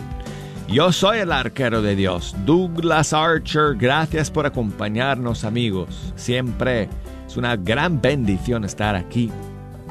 Yo 0.69 0.93
soy 0.93 1.19
el 1.19 1.33
arquero 1.33 1.83
de 1.83 1.97
Dios, 1.97 2.37
Douglas 2.45 3.13
Archer. 3.13 3.75
Gracias 3.77 4.31
por 4.31 4.47
acompañarnos 4.47 5.45
amigos. 5.45 6.13
Siempre 6.15 6.89
es 7.27 7.37
una 7.37 7.57
gran 7.57 8.01
bendición 8.01 8.65
estar 8.65 8.95
aquí 8.95 9.31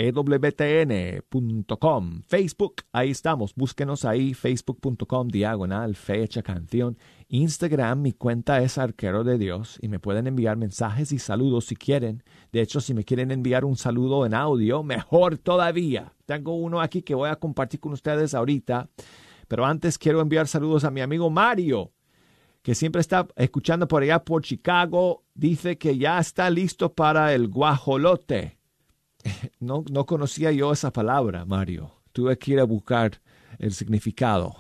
ewtn.com 0.04 1.94
Facebook, 2.28 2.76
ahí 2.92 3.12
estamos, 3.12 3.56
búsquenos 3.56 4.04
ahí, 4.04 4.34
facebook.com 4.34 5.30
diagonal 5.30 5.96
fecha 5.96 6.44
canción, 6.44 6.98
Instagram, 7.30 8.02
mi 8.02 8.12
cuenta 8.12 8.62
es 8.62 8.78
arquero 8.78 9.24
de 9.24 9.38
Dios 9.38 9.80
y 9.82 9.88
me 9.88 10.00
pueden 10.00 10.28
enviar 10.28 10.58
mensajes 10.58 11.14
y 11.14 11.20
saludos 11.20 11.66
si 11.66 11.78
quieren. 11.78 12.24
De 12.52 12.62
hecho, 12.62 12.82
si 12.82 12.94
me 12.94 13.06
quieren 13.06 13.32
enviar 13.32 13.64
un 13.64 13.78
saludo 13.78 14.26
en 14.26 14.34
audio, 14.34 14.84
mejor 14.84 15.38
todavía. 15.38 16.14
Tengo 16.26 16.56
uno 16.56 16.82
aquí 16.82 17.02
que 17.02 17.16
voy 17.16 17.30
a 17.30 17.38
compartir 17.38 17.80
con 17.80 17.94
ustedes 17.94 18.34
ahorita, 18.34 18.90
pero 19.48 19.66
antes 19.66 19.98
quiero 19.98 20.20
enviar 20.20 20.48
saludos 20.48 20.84
a 20.84 20.92
mi 20.92 21.00
amigo 21.00 21.30
Mario, 21.30 21.94
que 22.62 22.76
siempre 22.76 23.00
está 23.00 23.28
escuchando 23.38 23.88
por 23.88 24.04
allá 24.04 24.24
por 24.24 24.42
Chicago, 24.42 25.24
dice 25.34 25.78
que 25.78 25.98
ya 25.98 26.20
está 26.20 26.50
listo 26.50 26.94
para 26.94 27.34
el 27.34 27.48
guajolote. 27.48 28.63
No, 29.60 29.84
no 29.90 30.06
conocía 30.06 30.52
yo 30.52 30.74
esa 30.74 30.92
palabra, 30.92 31.46
Mario. 31.46 31.92
Tuve 32.12 32.38
que 32.38 32.52
ir 32.52 32.60
a 32.60 32.66
buscar 32.66 33.22
el 33.60 33.74
significado. 33.74 34.56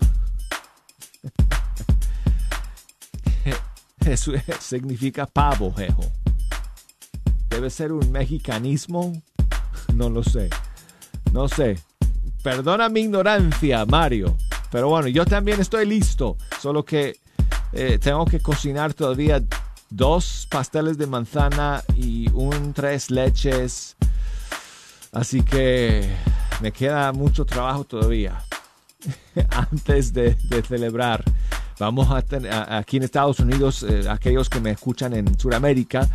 Eso 4.05 4.31
significa 4.59 5.25
pavo, 5.25 5.73
jejo. 5.73 6.03
Debe 7.49 7.69
ser 7.69 7.91
un 7.91 8.11
mexicanismo. 8.11 9.13
No 9.93 10.09
lo 10.09 10.23
sé. 10.23 10.49
No 11.31 11.47
sé. 11.47 11.79
Perdona 12.41 12.89
mi 12.89 13.01
ignorancia, 13.01 13.85
Mario. 13.85 14.35
Pero 14.71 14.89
bueno, 14.89 15.07
yo 15.07 15.25
también 15.25 15.61
estoy 15.61 15.85
listo. 15.85 16.37
Solo 16.59 16.83
que 16.83 17.17
eh, 17.73 17.99
tengo 17.99 18.25
que 18.25 18.39
cocinar 18.39 18.93
todavía 18.93 19.41
dos 19.89 20.47
pasteles 20.49 20.97
de 20.97 21.07
manzana 21.07 21.83
y 21.95 22.29
un 22.31 22.73
tres 22.73 23.11
leches. 23.11 23.95
Así 25.13 25.43
que 25.43 26.09
me 26.61 26.71
queda 26.71 27.11
mucho 27.13 27.45
trabajo 27.45 27.83
todavía 27.83 28.43
antes 29.51 30.11
de, 30.11 30.35
celebrar. 30.67 31.23
Vamos 31.79 32.09
a 32.11 32.21
tener 32.21 32.51
aquí 32.51 32.97
en 32.97 33.03
Estados 33.03 33.39
Unidos, 33.39 33.83
eh, 33.83 34.05
aquellos 34.09 34.49
que 34.49 34.59
me 34.59 34.71
escuchan 34.71 35.13
en 35.13 35.37
Sudamérica, 35.37 36.07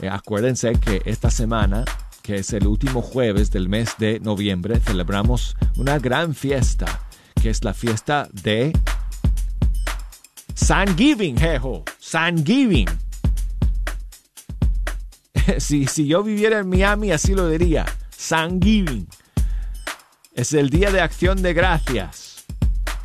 eh, 0.00 0.08
acuérdense 0.08 0.72
que 0.74 1.02
esta 1.04 1.30
semana, 1.30 1.84
que 2.22 2.36
es 2.36 2.52
el 2.52 2.66
último 2.66 3.02
jueves 3.02 3.50
del 3.50 3.68
mes 3.68 3.94
de 3.98 4.20
noviembre, 4.20 4.80
celebramos 4.80 5.56
una 5.76 5.98
gran 5.98 6.34
fiesta, 6.34 7.00
que 7.40 7.50
es 7.50 7.64
la 7.64 7.74
fiesta 7.74 8.28
de 8.32 8.72
Thanksgiving, 10.54 11.36
jejo, 11.36 11.84
Thanksgiving. 12.10 12.88
si, 15.58 15.86
si 15.86 16.06
yo 16.06 16.22
viviera 16.22 16.60
en 16.60 16.68
Miami, 16.68 17.12
así 17.12 17.34
lo 17.34 17.48
diría. 17.48 17.84
Thanksgiving. 18.28 19.08
Es 20.34 20.52
el 20.52 20.70
día 20.70 20.90
de 20.90 21.00
acción 21.00 21.40
de 21.42 21.54
gracias. 21.54 22.44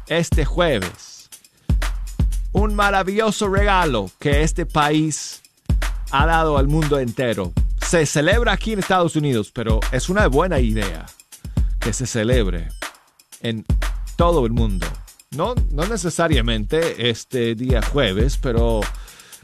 Este 0.07 0.43
jueves. 0.45 1.29
Un 2.51 2.75
maravilloso 2.75 3.47
regalo 3.47 4.11
que 4.19 4.43
este 4.43 4.65
país 4.65 5.41
ha 6.11 6.25
dado 6.25 6.57
al 6.57 6.67
mundo 6.67 6.99
entero. 6.99 7.53
Se 7.87 8.05
celebra 8.05 8.53
aquí 8.53 8.73
en 8.73 8.79
Estados 8.79 9.15
Unidos, 9.15 9.51
pero 9.53 9.79
es 9.91 10.09
una 10.09 10.27
buena 10.27 10.59
idea 10.59 11.05
que 11.79 11.93
se 11.93 12.05
celebre 12.05 12.69
en 13.41 13.65
todo 14.15 14.45
el 14.45 14.51
mundo. 14.51 14.87
No, 15.31 15.55
no 15.71 15.87
necesariamente 15.87 17.09
este 17.09 17.55
día 17.55 17.81
jueves, 17.81 18.37
pero 18.37 18.81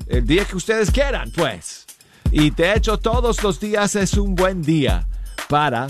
el 0.08 0.26
día 0.28 0.46
que 0.46 0.58
ustedes 0.58 0.92
quieran, 0.92 1.32
pues. 1.32 1.86
Y 2.32 2.52
de 2.52 2.74
hecho 2.74 3.00
todos 3.00 3.42
los 3.42 3.60
días 3.60 3.96
es 3.96 4.14
un 4.14 4.36
buen 4.36 4.62
día 4.62 5.08
para 5.50 5.88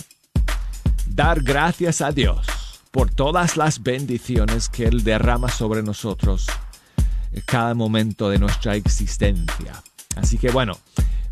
dar 1.05 1.43
gracias 1.43 1.99
a 1.99 2.13
Dios 2.13 2.47
por 2.91 3.11
todas 3.11 3.57
las 3.57 3.83
bendiciones 3.83 4.69
que 4.69 4.85
Él 4.85 5.03
derrama 5.03 5.49
sobre 5.49 5.83
nosotros 5.83 6.47
en 7.33 7.41
cada 7.41 7.73
momento 7.73 8.29
de 8.29 8.39
nuestra 8.39 8.75
existencia. 8.75 9.83
Así 10.15 10.37
que 10.37 10.49
bueno, 10.49 10.77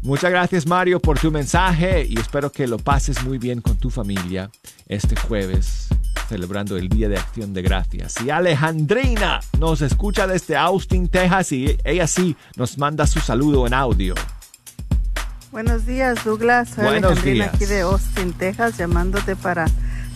muchas 0.01 0.29
gracias 0.29 0.67
Mario 0.67 0.99
por 0.99 1.17
tu 1.17 1.31
mensaje 1.31 2.05
y 2.05 2.19
espero 2.19 2.51
que 2.51 2.67
lo 2.67 2.77
pases 2.77 3.23
muy 3.23 3.37
bien 3.37 3.61
con 3.61 3.77
tu 3.77 3.89
familia 3.89 4.51
este 4.87 5.15
jueves 5.15 5.87
celebrando 6.27 6.75
el 6.75 6.89
Día 6.89 7.07
de 7.07 7.17
Acción 7.17 7.53
de 7.53 7.61
Gracias. 7.61 8.15
Y 8.25 8.29
Alejandrina 8.29 9.39
nos 9.57 9.81
escucha 9.81 10.27
desde 10.27 10.57
Austin, 10.57 11.07
Texas 11.07 11.53
y 11.53 11.77
ella 11.85 12.07
sí 12.07 12.35
nos 12.57 12.77
manda 12.77 13.07
su 13.07 13.21
saludo 13.21 13.65
en 13.65 13.73
audio. 13.73 14.15
Buenos 15.51 15.85
días, 15.85 16.23
Douglas. 16.23 16.69
Soy 16.69 16.83
Buenos 16.85 17.11
Alejandrina 17.11 17.45
días. 17.45 17.55
aquí 17.55 17.65
de 17.65 17.81
Austin, 17.81 18.33
Texas, 18.33 18.77
llamándote 18.77 19.35
para 19.35 19.65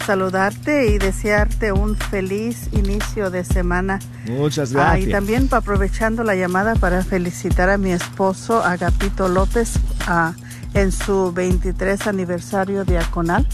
saludarte 0.05 0.87
y 0.87 0.97
desearte 0.97 1.71
un 1.71 1.95
feliz 1.95 2.67
inicio 2.73 3.29
de 3.31 3.43
semana. 3.43 3.99
Muchas 4.27 4.71
Ah, 4.71 4.73
gracias. 4.93 5.07
y 5.07 5.11
también 5.11 5.47
aprovechando 5.51 6.23
la 6.23 6.35
llamada 6.35 6.75
para 6.75 7.03
felicitar 7.03 7.69
a 7.69 7.77
mi 7.77 7.91
esposo 7.91 8.63
Agapito 8.63 9.29
López 9.29 9.73
ah, 10.07 10.33
en 10.73 10.91
su 10.91 11.31
23 11.31 12.07
aniversario 12.07 12.83
diaconal. 12.83 13.47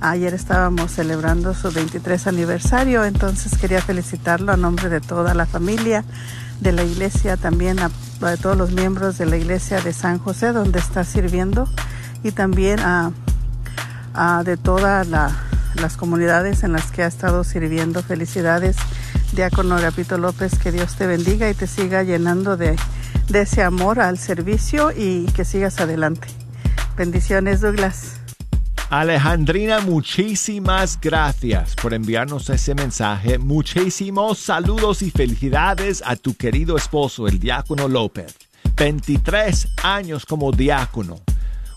Ayer 0.00 0.32
estábamos 0.34 0.92
celebrando 0.92 1.54
su 1.54 1.72
23 1.72 2.26
aniversario, 2.28 3.04
entonces 3.04 3.56
quería 3.58 3.80
felicitarlo 3.82 4.52
a 4.52 4.56
nombre 4.56 4.88
de 4.88 5.00
toda 5.00 5.34
la 5.34 5.44
familia, 5.46 6.04
de 6.60 6.72
la 6.72 6.82
iglesia, 6.82 7.36
también 7.36 7.78
a, 7.78 7.90
todos 8.40 8.56
los 8.56 8.72
miembros 8.72 9.16
de 9.18 9.26
la 9.26 9.36
iglesia 9.36 9.80
de 9.80 9.92
San 9.92 10.18
José, 10.18 10.52
donde 10.52 10.78
está 10.78 11.04
sirviendo, 11.04 11.68
y 12.22 12.32
también 12.32 12.80
a, 12.80 13.12
a 14.14 14.42
de 14.44 14.56
todas 14.56 15.06
la- 15.06 15.30
las 15.74 15.96
comunidades 15.96 16.64
en 16.64 16.72
las 16.72 16.90
que 16.90 17.02
ha 17.02 17.06
estado 17.06 17.44
sirviendo. 17.44 18.02
Felicidades, 18.02 18.76
Diácono 19.32 19.76
Agapito 19.76 20.18
López, 20.18 20.58
que 20.58 20.72
Dios 20.72 20.96
te 20.96 21.06
bendiga 21.06 21.48
y 21.48 21.54
te 21.54 21.66
siga 21.68 22.02
llenando 22.02 22.56
de, 22.56 22.74
de 23.28 23.40
ese 23.42 23.62
amor 23.62 24.00
al 24.00 24.18
servicio 24.18 24.90
y 24.90 25.26
que 25.26 25.44
sigas 25.44 25.78
adelante. 25.78 26.26
Bendiciones, 26.96 27.60
Douglas. 27.60 28.17
Alejandrina, 28.90 29.80
muchísimas 29.80 30.98
gracias 30.98 31.74
por 31.74 31.92
enviarnos 31.92 32.48
ese 32.48 32.74
mensaje. 32.74 33.36
Muchísimos 33.36 34.38
saludos 34.38 35.02
y 35.02 35.10
felicidades 35.10 36.02
a 36.06 36.16
tu 36.16 36.34
querido 36.34 36.74
esposo, 36.74 37.28
el 37.28 37.38
diácono 37.38 37.86
López. 37.86 38.34
23 38.76 39.68
años 39.82 40.24
como 40.24 40.52
diácono. 40.52 41.20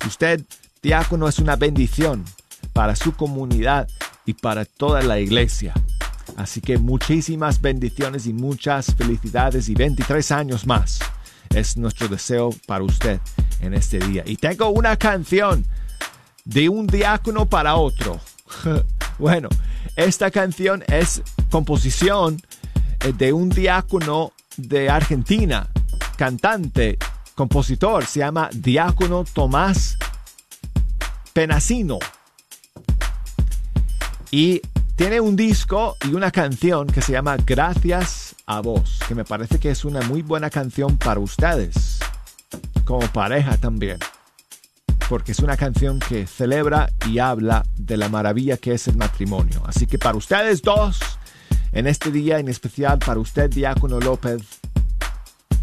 Usted, 0.08 0.42
diácono, 0.82 1.28
es 1.28 1.40
una 1.40 1.58
bendición 1.58 2.24
para 2.72 2.96
su 2.96 3.14
comunidad 3.14 3.90
y 4.26 4.34
para 4.34 4.64
toda 4.64 5.02
la 5.02 5.20
iglesia. 5.20 5.74
Así 6.38 6.62
que 6.62 6.78
muchísimas 6.78 7.60
bendiciones 7.60 8.26
y 8.26 8.32
muchas 8.32 8.96
felicidades 8.96 9.68
y 9.68 9.74
23 9.74 10.32
años 10.32 10.66
más. 10.66 11.00
Es 11.50 11.76
nuestro 11.76 12.08
deseo 12.08 12.52
para 12.66 12.86
usted 12.86 13.20
en 13.60 13.74
este 13.74 14.00
día. 14.00 14.24
Y 14.26 14.38
tengo 14.38 14.70
una 14.70 14.96
canción 14.96 15.66
de 16.46 16.70
un 16.70 16.88
diácono 16.88 17.48
para 17.48 17.76
otro. 17.76 18.20
bueno, 19.20 19.50
esta 19.96 20.32
canción 20.32 20.84
es 20.88 21.22
composición 21.50 22.42
eh, 23.02 23.14
de 23.14 23.34
un 23.34 23.50
diácono 23.50 24.34
de 24.58 24.90
Argentina, 24.90 25.68
cantante, 26.18 26.98
compositor, 27.36 28.06
se 28.06 28.20
llama 28.20 28.50
Diácono 28.54 29.24
Tomás 29.24 29.98
Penasino. 31.34 32.00
Y 34.30 34.62
tiene 34.96 35.20
un 35.20 35.36
disco 35.36 35.98
y 36.08 36.14
una 36.14 36.32
canción 36.32 36.88
que 36.88 37.02
se 37.02 37.14
llama 37.14 37.38
Gracias 37.38 38.36
a 38.46 38.62
vos, 38.62 39.00
que 39.08 39.16
me 39.16 39.26
parece 39.26 39.60
que 39.60 39.72
es 39.72 39.84
una 39.84 40.02
muy 40.02 40.22
buena 40.22 40.50
canción 40.50 40.98
para 40.98 41.20
ustedes, 41.20 42.00
como 42.86 43.02
pareja 43.08 43.58
también 43.58 43.98
porque 45.12 45.34
es 45.34 45.40
una 45.40 45.58
canción 45.58 46.00
que 46.00 46.26
celebra 46.26 46.90
y 47.06 47.20
habla 47.20 47.66
de 47.76 47.98
la 47.98 48.08
maravilla 48.08 48.56
que 48.56 48.72
es 48.72 48.88
el 48.88 48.96
matrimonio. 48.96 49.62
Así 49.66 49.86
que 49.86 50.00
para 50.00 50.18
ustedes 50.18 50.62
dos, 50.62 51.00
en 51.74 51.86
este 51.88 52.12
día 52.12 52.40
en 52.40 52.48
especial 52.48 52.98
para 52.98 53.20
usted, 53.20 53.50
Diácono 53.50 54.00
López, 54.00 54.42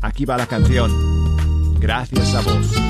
aquí 0.02 0.26
va 0.26 0.36
la 0.36 0.46
canción. 0.46 0.92
Gracias 1.80 2.34
a 2.34 2.42
vos. 2.42 2.87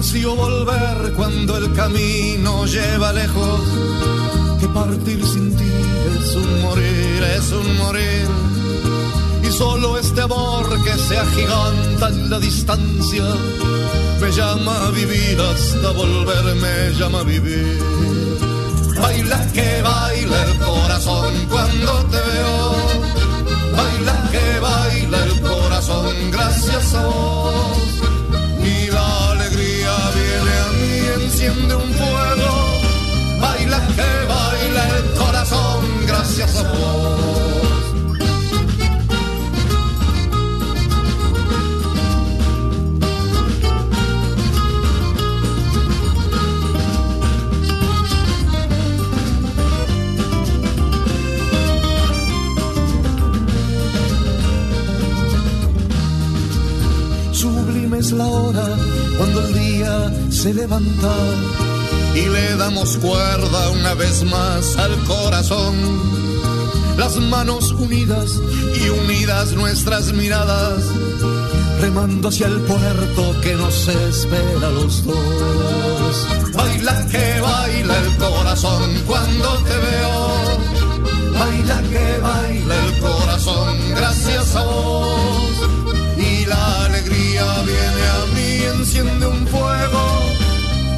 Ansio 0.00 0.34
volver 0.34 1.12
cuando 1.12 1.58
el 1.58 1.74
camino 1.74 2.64
lleva 2.64 3.12
lejos, 3.12 3.60
que 4.58 4.66
partir 4.68 5.22
sin 5.26 5.54
ti 5.54 5.72
es 6.14 6.34
un 6.36 6.62
morir, 6.62 7.22
es 7.36 7.52
un 7.52 7.76
morir. 7.76 8.26
Y 9.42 9.52
solo 9.52 9.98
este 9.98 10.22
amor 10.22 10.64
que 10.84 10.94
se 10.96 11.18
agiganta 11.18 12.08
en 12.08 12.30
la 12.30 12.38
distancia 12.38 13.24
me 14.22 14.30
llama 14.32 14.86
a 14.86 14.90
vivir 14.90 15.38
hasta 15.38 15.90
volver, 15.90 16.44
me 16.54 16.98
llama 16.98 17.20
a 17.20 17.24
vivir. 17.24 17.78
Baila 19.02 19.52
que 19.52 19.82
baila 19.82 20.44
el 20.46 20.58
corazón 20.60 21.34
cuando 21.50 21.92
te 22.12 22.20
veo. 22.30 22.62
Baila 23.76 24.16
que 24.32 24.60
baila 24.60 25.24
el 25.24 25.40
corazón 25.42 26.30
gracias 26.30 26.94
a 26.94 27.04
vos. 27.04 27.89
Gracias 36.40 36.64
a 36.64 36.72
vos. 36.72 37.20
Sublime 57.32 57.98
es 57.98 58.12
la 58.12 58.26
hora 58.26 58.76
cuando 59.18 59.40
el 59.40 59.52
día 59.52 60.12
se 60.30 60.54
levanta 60.54 61.14
y 62.14 62.28
le 62.28 62.56
damos 62.56 62.96
cuerda 62.96 63.70
una 63.70 63.94
vez 63.94 64.24
más 64.24 64.76
al 64.76 64.96
corazón. 65.04 66.29
Las 66.96 67.16
manos 67.16 67.72
unidas 67.72 68.40
y 68.74 68.88
unidas 68.88 69.52
nuestras 69.52 70.12
miradas, 70.12 70.84
remando 71.80 72.28
hacia 72.28 72.46
el 72.46 72.60
puerto 72.60 73.40
que 73.40 73.54
nos 73.54 73.88
espera 73.88 74.68
a 74.68 74.70
los 74.70 75.04
dos. 75.04 76.26
Baila 76.54 77.06
que 77.10 77.40
baila 77.40 77.98
el 77.98 78.16
corazón 78.16 79.02
cuando 79.06 79.48
te 79.64 79.76
veo. 79.86 80.40
Baila 81.38 81.82
que 81.90 82.18
baila 82.20 82.74
el 82.86 82.98
corazón 83.00 83.76
gracias 83.94 84.56
a 84.56 84.62
vos. 84.64 85.52
Y 86.18 86.44
la 86.46 86.84
alegría 86.84 87.44
viene 87.62 88.04
a 88.18 88.26
mí, 88.34 88.78
enciende 88.78 89.26
un 89.26 89.46
fuego. 89.46 90.02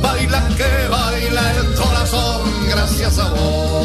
Baila 0.02 0.48
que 0.56 0.88
baila 0.88 1.56
el 1.58 1.74
corazón 1.74 2.40
gracias 2.68 3.18
a 3.18 3.28
vos. 3.30 3.81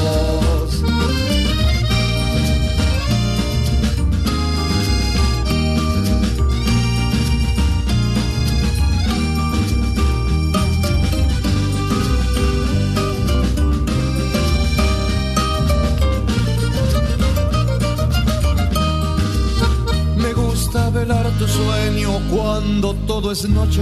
Cuando 22.79 22.93
todo 23.07 23.31
es 23.31 23.49
noche. 23.49 23.81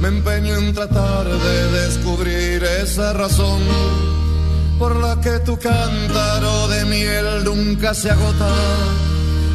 Me 0.00 0.08
empeño 0.08 0.56
en 0.56 0.74
tratar 0.74 1.26
de 1.26 1.70
descubrir 1.80 2.64
esa 2.64 3.12
razón 3.12 3.60
por 4.80 4.96
la 4.96 5.20
que 5.20 5.38
tu 5.46 5.56
cántaro 5.56 6.66
de 6.68 6.84
miel 6.86 7.44
nunca 7.44 7.94
se 7.94 8.10
agota, 8.10 8.52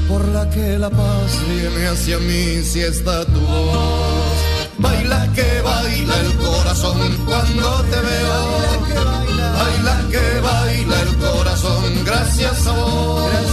por 0.07 0.25
la 0.29 0.49
que 0.49 0.79
la 0.79 0.89
paz 0.89 1.31
viene 1.49 1.87
hacia 1.87 2.17
mí 2.19 2.63
si 2.63 2.79
está 2.79 3.25
tu 3.25 3.41
voz. 3.41 4.37
Baila 4.77 5.27
que 5.35 5.61
baila 5.61 6.15
el 6.21 6.33
corazón 6.35 6.99
cuando 7.25 7.81
te 7.91 7.99
veo. 8.09 8.39
Baila 9.59 10.01
que 10.11 10.39
baila 10.39 11.01
el 11.01 11.15
corazón 11.17 12.05
gracias 12.05 12.67
a 12.67 12.71
vos. 12.71 13.52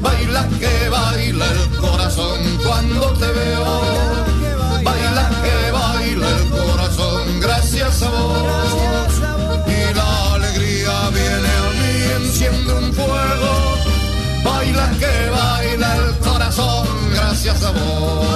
Baila 0.00 0.48
que 0.60 0.88
baila 0.88 1.46
el 1.50 1.78
corazón 1.78 2.40
cuando 2.64 3.06
te 3.12 3.26
veo. 3.26 3.80
Baila 4.82 5.30
que 5.44 5.70
baila 5.70 6.28
el 6.38 6.50
corazón 6.50 7.40
gracias 7.40 8.02
a 8.02 8.10
vos. 8.10 8.72
Y 9.66 9.94
la 9.94 10.34
alegría 10.34 11.10
viene 11.10 11.50
a 11.62 11.68
mí, 11.78 12.24
enciende 12.24 12.72
un 12.74 12.92
fuego. 12.92 13.52
Baila 14.44 14.90
que 14.98 15.30
baila 15.30 15.96
el 15.96 16.18
corazón 16.18 16.86
gracias 17.12 17.62
a 17.62 17.70
vos. 17.70 18.33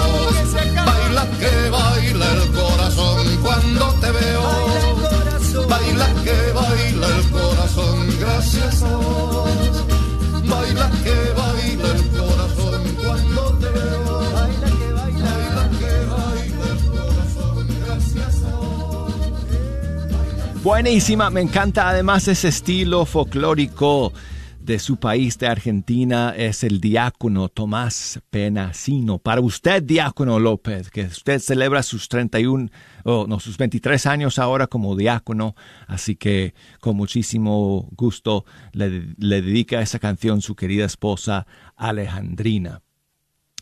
Buenísima, 20.69 21.31
me 21.31 21.41
encanta 21.41 21.89
además 21.89 22.29
ese 22.29 22.49
estilo 22.49 23.07
folclórico 23.07 24.12
de 24.61 24.79
su 24.79 24.99
país 24.99 25.39
de 25.39 25.47
Argentina 25.47 26.35
es 26.37 26.62
el 26.62 26.79
diácono 26.79 27.49
Tomás 27.49 28.21
Penasino. 28.29 29.19
Para 29.19 29.41
usted, 29.41 29.83
diácono 29.83 30.39
López, 30.39 30.91
que 30.91 31.05
usted 31.05 31.39
celebra 31.39 31.83
sus 31.83 32.11
31, 32.11 32.69
o 33.05 33.27
no, 33.27 33.41
sus 33.41 33.57
23 33.57 34.05
años 34.05 34.39
ahora 34.39 34.66
como 34.66 34.95
diácono, 34.95 35.57
así 35.87 36.16
que 36.16 36.53
con 36.81 36.97
muchísimo 36.97 37.89
gusto 37.93 38.45
le, 38.73 39.14
le 39.16 39.41
dedica 39.41 39.81
esa 39.81 39.99
canción 39.99 40.43
su 40.43 40.55
querida 40.55 40.85
esposa 40.85 41.47
Alejandrina. 41.77 42.83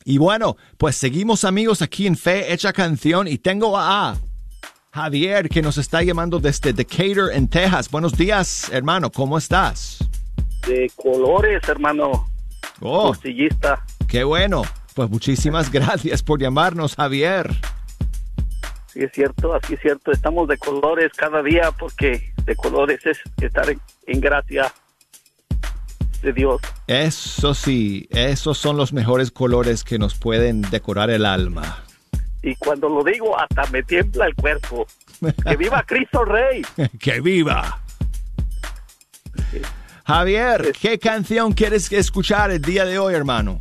Y 0.05 0.19
bueno, 0.19 0.57
pues 0.77 0.97
seguimos 0.97 1.45
amigos 1.45 1.83
aquí 1.83 2.09
en 2.09 2.17
Fe 2.17 2.53
Hecha 2.53 2.73
Canción 2.73 3.29
y 3.29 3.39
tengo 3.39 3.79
a 3.79 4.17
Javier 4.97 5.51
que 5.51 5.61
nos 5.61 5.77
está 5.77 6.03
llamando 6.03 6.41
desde 6.41 6.73
Decatur 6.73 7.31
en 7.31 7.49
Texas. 7.49 7.91
Buenos 7.91 8.17
días, 8.17 8.71
hermano, 8.73 9.13
¿cómo 9.13 9.37
estás? 9.37 9.99
de 10.67 10.91
colores, 10.97 11.63
hermano. 11.69 12.27
Oh, 12.81 13.09
Costillista. 13.09 13.85
qué 14.09 14.25
bueno. 14.25 14.63
Pues 14.95 15.11
muchísimas 15.11 15.71
gracias 15.71 16.23
por 16.23 16.41
llamarnos, 16.41 16.97
Javier. 16.97 17.55
Sí, 18.87 19.01
es 19.03 19.13
cierto, 19.13 19.55
así 19.55 19.75
es 19.75 19.81
cierto. 19.81 20.13
Estamos 20.13 20.49
de 20.49 20.57
colores 20.57 21.13
cada 21.15 21.43
día 21.43 21.71
porque 21.79 22.33
de 22.47 22.57
colores 22.57 23.05
es 23.05 23.19
estar 23.43 23.69
en, 23.69 23.79
en 24.07 24.19
gracia 24.19 24.73
de 26.23 26.33
Dios. 26.33 26.63
Eso 26.87 27.53
sí, 27.53 28.09
esos 28.11 28.57
son 28.57 28.79
los 28.79 28.95
mejores 28.95 29.31
colores 29.31 29.85
que 29.85 29.99
nos 29.99 30.15
pueden 30.15 30.63
decorar 30.63 31.11
el 31.11 31.27
alma. 31.27 31.86
Y 32.47 32.55
cuando 32.55 32.89
lo 32.89 33.03
digo, 33.03 33.37
hasta 33.37 33.67
me 33.73 33.83
tiembla 33.83 34.27
el 34.27 34.35
cuerpo. 34.37 34.87
¡Que 35.45 35.57
viva 35.57 35.83
Cristo 35.83 36.25
Rey! 36.25 36.63
¡Que 37.01 37.21
viva! 37.21 37.81
Javier, 40.07 40.73
¿qué 40.81 40.97
canción 40.97 41.53
quieres 41.53 41.91
escuchar 41.91 42.53
el 42.53 42.63
día 42.63 42.85
de 42.85 43.01
hoy, 43.01 43.15
hermano? 43.15 43.59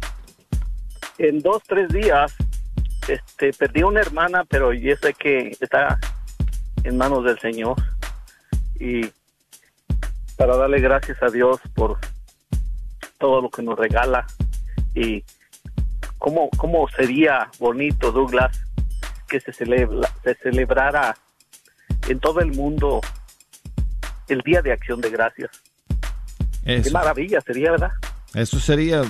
En 1.17 1.39
dos, 1.39 1.63
tres 1.67 1.89
días, 1.89 2.35
este, 3.07 3.53
perdí 3.53 3.81
una 3.81 4.01
hermana, 4.01 4.45
pero 4.47 4.71
yo 4.71 4.95
sé 4.97 5.15
que 5.15 5.57
está 5.59 5.97
en 6.83 6.95
manos 6.95 7.23
del 7.23 7.39
Señor. 7.39 7.77
Y 8.79 9.09
para 10.37 10.57
darle 10.57 10.79
gracias 10.79 11.23
a 11.23 11.31
Dios 11.31 11.59
por 11.73 11.97
todo 13.17 13.41
lo 13.41 13.49
que 13.49 13.63
nos 13.63 13.79
regala. 13.79 14.27
Y 14.93 15.23
cómo, 16.19 16.51
cómo 16.55 16.87
sería 16.89 17.49
bonito, 17.57 18.11
Douglas, 18.11 18.61
que 19.27 19.39
se, 19.39 19.51
celebra, 19.53 20.09
se 20.23 20.35
celebrara 20.35 21.17
en 22.07 22.19
todo 22.19 22.39
el 22.41 22.51
mundo 22.53 23.01
el 24.27 24.41
Día 24.41 24.61
de 24.61 24.71
Acción 24.71 25.01
de 25.01 25.09
Gracias. 25.09 25.51
Qué 26.63 26.75
Eso, 26.77 26.91
maravilla 26.91 27.41
sería, 27.41 27.71
¿verdad? 27.71 27.91
eso 28.33 28.59
sería 28.59 29.03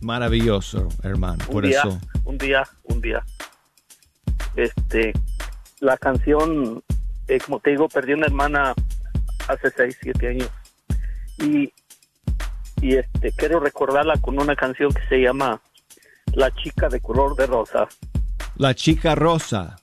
maravilloso, 0.00 0.88
hermano. 1.02 1.44
Un 1.48 1.52
Por 1.52 1.66
día, 1.66 1.80
eso. 1.80 2.00
un 2.24 2.38
día, 2.38 2.68
un 2.84 3.00
día. 3.00 3.24
Este, 4.54 5.12
la 5.80 5.96
canción, 5.96 6.82
eh, 7.28 7.38
como 7.40 7.58
te 7.60 7.70
digo, 7.70 7.88
perdí 7.88 8.12
una 8.12 8.26
hermana 8.26 8.72
hace 9.48 9.70
seis, 9.76 9.98
siete 10.00 10.28
años. 10.28 10.50
Y, 11.38 11.72
y 12.80 12.96
este, 12.96 13.32
quiero 13.32 13.58
recordarla 13.60 14.14
con 14.20 14.38
una 14.40 14.54
canción 14.54 14.92
que 14.92 15.06
se 15.08 15.20
llama 15.20 15.60
La 16.34 16.50
chica 16.52 16.88
de 16.88 17.00
color 17.00 17.34
de 17.36 17.46
rosa. 17.46 17.88
La 18.56 18.74
chica 18.74 19.14
rosa. 19.14 19.76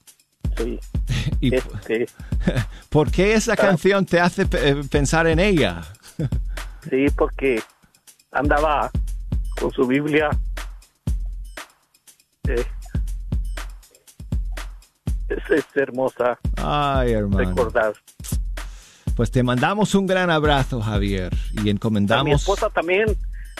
Sí. 0.57 0.79
¿Y 1.41 1.55
Este, 1.55 2.07
por 2.89 3.11
qué 3.11 3.33
esa 3.33 3.55
canción 3.55 4.05
te 4.05 4.19
hace 4.19 4.47
eh, 4.51 4.81
pensar 4.89 5.27
en 5.27 5.39
ella? 5.39 5.81
sí, 6.89 7.05
porque 7.15 7.61
andaba 8.31 8.91
con 9.59 9.71
su 9.71 9.85
Biblia. 9.87 10.29
Eh, 12.47 12.65
es, 15.29 15.49
es 15.51 15.65
hermosa 15.75 16.39
Ay, 16.57 17.11
hermano. 17.13 17.49
recordar. 17.49 17.93
Pues 19.15 19.29
te 19.31 19.43
mandamos 19.43 19.93
un 19.95 20.07
gran 20.07 20.29
abrazo, 20.31 20.81
Javier, 20.81 21.33
y 21.53 21.59
A 21.59 21.63
mi 21.63 21.69
encomendamos 21.71 22.41
esposa 22.41 22.69
también, 22.69 23.05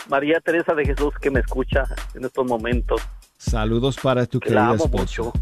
María 0.08 0.40
Teresa 0.40 0.74
de 0.74 0.86
Jesús, 0.86 1.14
que 1.22 1.30
me 1.30 1.42
escucha 1.42 1.84
en 2.16 2.26
estos 2.26 2.46
momentos. 2.48 3.02
Saludos 3.40 3.98
para 4.02 4.26
tu 4.28 4.40
Que 4.40 4.50
querida 4.50 4.74
esposa. 4.76 4.98
mucho. 4.98 5.34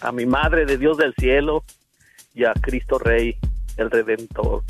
A 0.00 0.12
mi 0.12 0.24
Madre 0.24 0.64
de 0.64 0.78
Dios 0.78 0.96
del 0.96 1.12
cielo 1.18 1.64
y 2.34 2.44
a 2.44 2.54
Cristo 2.54 2.98
Rey, 2.98 3.36
el 3.76 3.90
Redentor. 3.90 4.62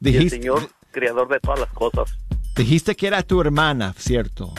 Y 0.00 0.08
el 0.08 0.12
Dijiste, 0.14 0.36
Señor, 0.36 0.70
Creador 0.92 1.28
de 1.28 1.40
todas 1.40 1.60
las 1.60 1.68
cosas. 1.70 2.08
dijiste 2.56 2.94
que 2.96 3.06
era 3.08 3.22
tu 3.22 3.40
hermana, 3.40 3.92
¿cierto? 3.98 4.54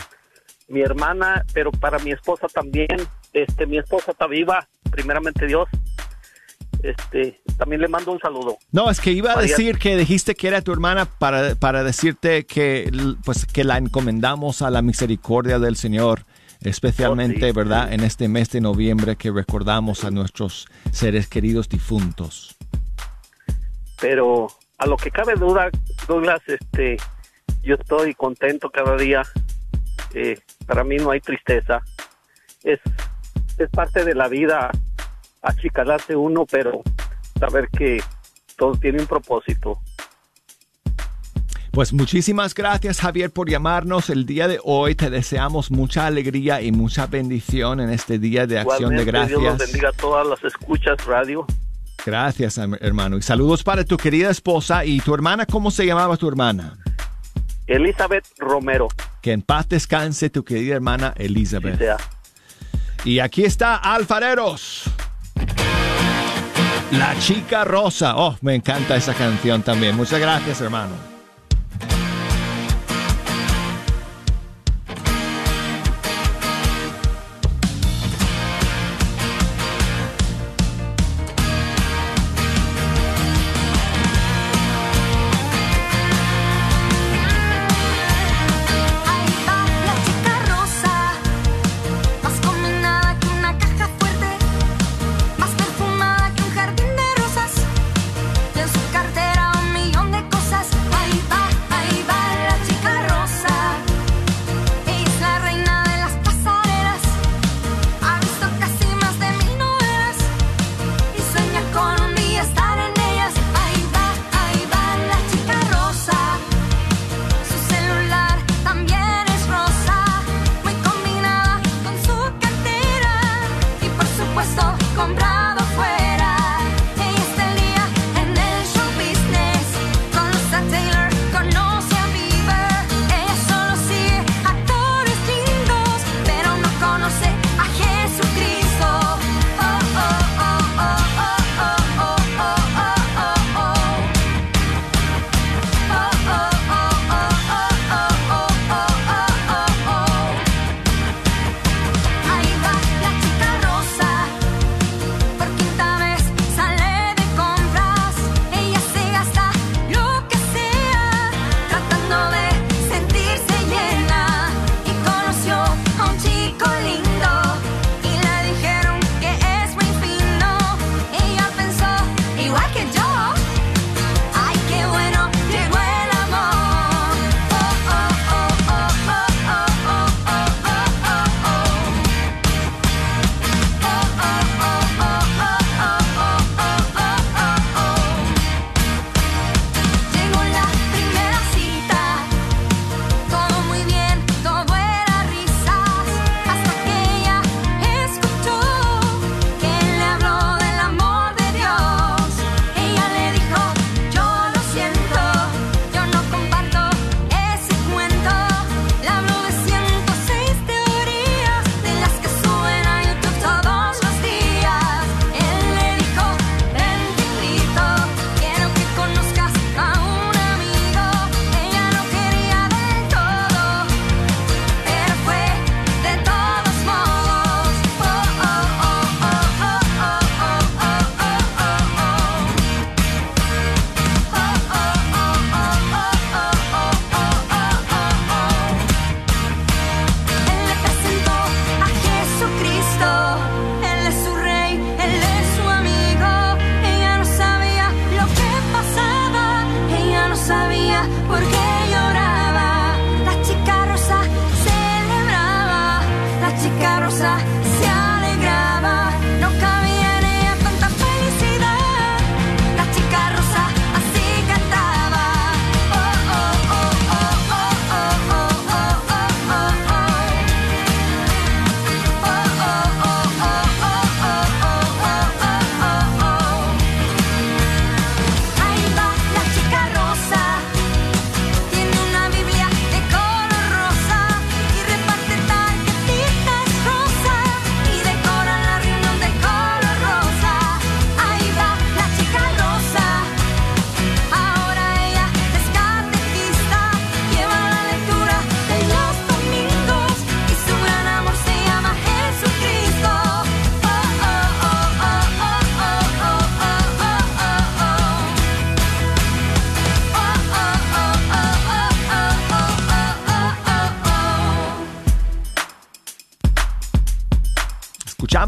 Mi 0.68 0.80
hermana, 0.82 1.44
pero 1.52 1.72
para 1.72 1.98
mi 1.98 2.12
esposa 2.12 2.46
también. 2.46 2.88
Este, 3.32 3.66
mi 3.66 3.78
esposa 3.78 4.12
está 4.12 4.26
viva, 4.26 4.68
primeramente 4.90 5.46
Dios. 5.46 5.68
Este, 6.82 7.40
también 7.58 7.80
le 7.82 7.88
mando 7.88 8.12
un 8.12 8.18
saludo. 8.20 8.56
No, 8.72 8.90
es 8.90 9.00
que 9.00 9.10
iba 9.12 9.32
a 9.32 9.36
María- 9.36 9.50
decir 9.50 9.78
que 9.78 9.96
dijiste 9.96 10.34
que 10.34 10.48
era 10.48 10.62
tu 10.62 10.72
hermana 10.72 11.04
para, 11.06 11.54
para 11.56 11.82
decirte 11.84 12.46
que, 12.46 12.90
pues, 13.24 13.44
que 13.46 13.64
la 13.64 13.76
encomendamos 13.78 14.62
a 14.62 14.70
la 14.70 14.80
misericordia 14.80 15.58
del 15.58 15.76
Señor, 15.76 16.24
especialmente, 16.62 17.46
Oh, 17.46 17.48
sí, 17.48 17.52
¿verdad? 17.56 17.92
En 17.92 18.00
este 18.00 18.28
mes 18.28 18.50
de 18.50 18.60
noviembre 18.60 19.16
que 19.16 19.30
recordamos 19.30 20.04
a 20.04 20.10
nuestros 20.10 20.66
seres 20.92 21.26
queridos 21.28 21.68
difuntos. 21.68 22.56
pero 24.00 24.48
a 24.78 24.86
lo 24.86 24.96
que 24.96 25.10
cabe 25.10 25.34
duda, 25.34 25.68
Douglas, 26.08 26.40
este, 26.46 26.96
yo 27.62 27.74
estoy 27.74 28.14
contento 28.14 28.70
cada 28.70 28.96
día. 28.96 29.22
Eh, 30.14 30.38
para 30.66 30.84
mí 30.84 30.96
no 30.96 31.10
hay 31.10 31.20
tristeza. 31.20 31.82
Es, 32.64 32.80
es 33.58 33.68
parte 33.70 34.04
de 34.04 34.14
la 34.14 34.28
vida 34.28 34.70
achicalarse 35.42 36.16
uno, 36.16 36.46
pero 36.50 36.80
saber 37.38 37.68
que 37.68 38.02
todo 38.56 38.72
tiene 38.76 39.00
un 39.00 39.06
propósito. 39.06 39.78
Pues 41.70 41.92
muchísimas 41.92 42.52
gracias 42.52 43.00
Javier 43.00 43.30
por 43.32 43.48
llamarnos 43.48 44.10
el 44.10 44.26
día 44.26 44.48
de 44.48 44.58
hoy. 44.64 44.96
Te 44.96 45.08
deseamos 45.08 45.70
mucha 45.70 46.06
alegría 46.06 46.60
y 46.62 46.72
mucha 46.72 47.06
bendición 47.06 47.78
en 47.80 47.90
este 47.90 48.18
día 48.18 48.46
de 48.46 48.58
acción 48.58 48.90
de 48.96 49.02
Igualmente, 49.02 49.28
Dios 49.28 49.42
los 49.42 49.42
gracias. 49.52 49.70
bendiga 49.70 49.88
a 49.90 49.92
todas 49.92 50.26
las 50.26 50.42
escuchas 50.42 51.04
radio. 51.06 51.46
Gracias, 52.04 52.58
hermano. 52.58 53.18
Y 53.18 53.22
saludos 53.22 53.62
para 53.62 53.84
tu 53.84 53.96
querida 53.96 54.30
esposa 54.30 54.84
y 54.84 55.00
tu 55.00 55.14
hermana. 55.14 55.46
¿Cómo 55.46 55.70
se 55.70 55.86
llamaba 55.86 56.16
tu 56.16 56.26
hermana? 56.26 56.76
Elizabeth 57.68 58.24
Romero. 58.38 58.88
Que 59.22 59.30
en 59.32 59.42
paz 59.42 59.68
descanse 59.68 60.28
tu 60.28 60.42
querida 60.42 60.74
hermana 60.74 61.14
Elizabeth. 61.16 61.78
sea. 61.78 61.98
Y 63.04 63.20
aquí 63.20 63.44
está 63.44 63.76
Alfareros. 63.76 64.84
La 66.92 67.16
chica 67.20 67.64
rosa. 67.64 68.16
Oh, 68.16 68.36
me 68.40 68.56
encanta 68.56 68.96
esa 68.96 69.14
canción 69.14 69.62
también. 69.62 69.94
Muchas 69.94 70.18
gracias, 70.18 70.60
hermano. 70.60 71.09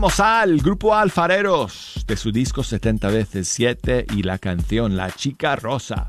Escuchamos 0.02 0.18
al 0.18 0.56
grupo 0.58 0.96
Alfareros 0.96 2.04
de 2.08 2.16
su 2.16 2.32
disco 2.32 2.64
70 2.64 3.08
veces 3.10 3.46
7 3.46 4.06
y 4.16 4.24
la 4.24 4.36
canción 4.38 4.96
La 4.96 5.12
Chica 5.12 5.54
Rosa. 5.54 6.08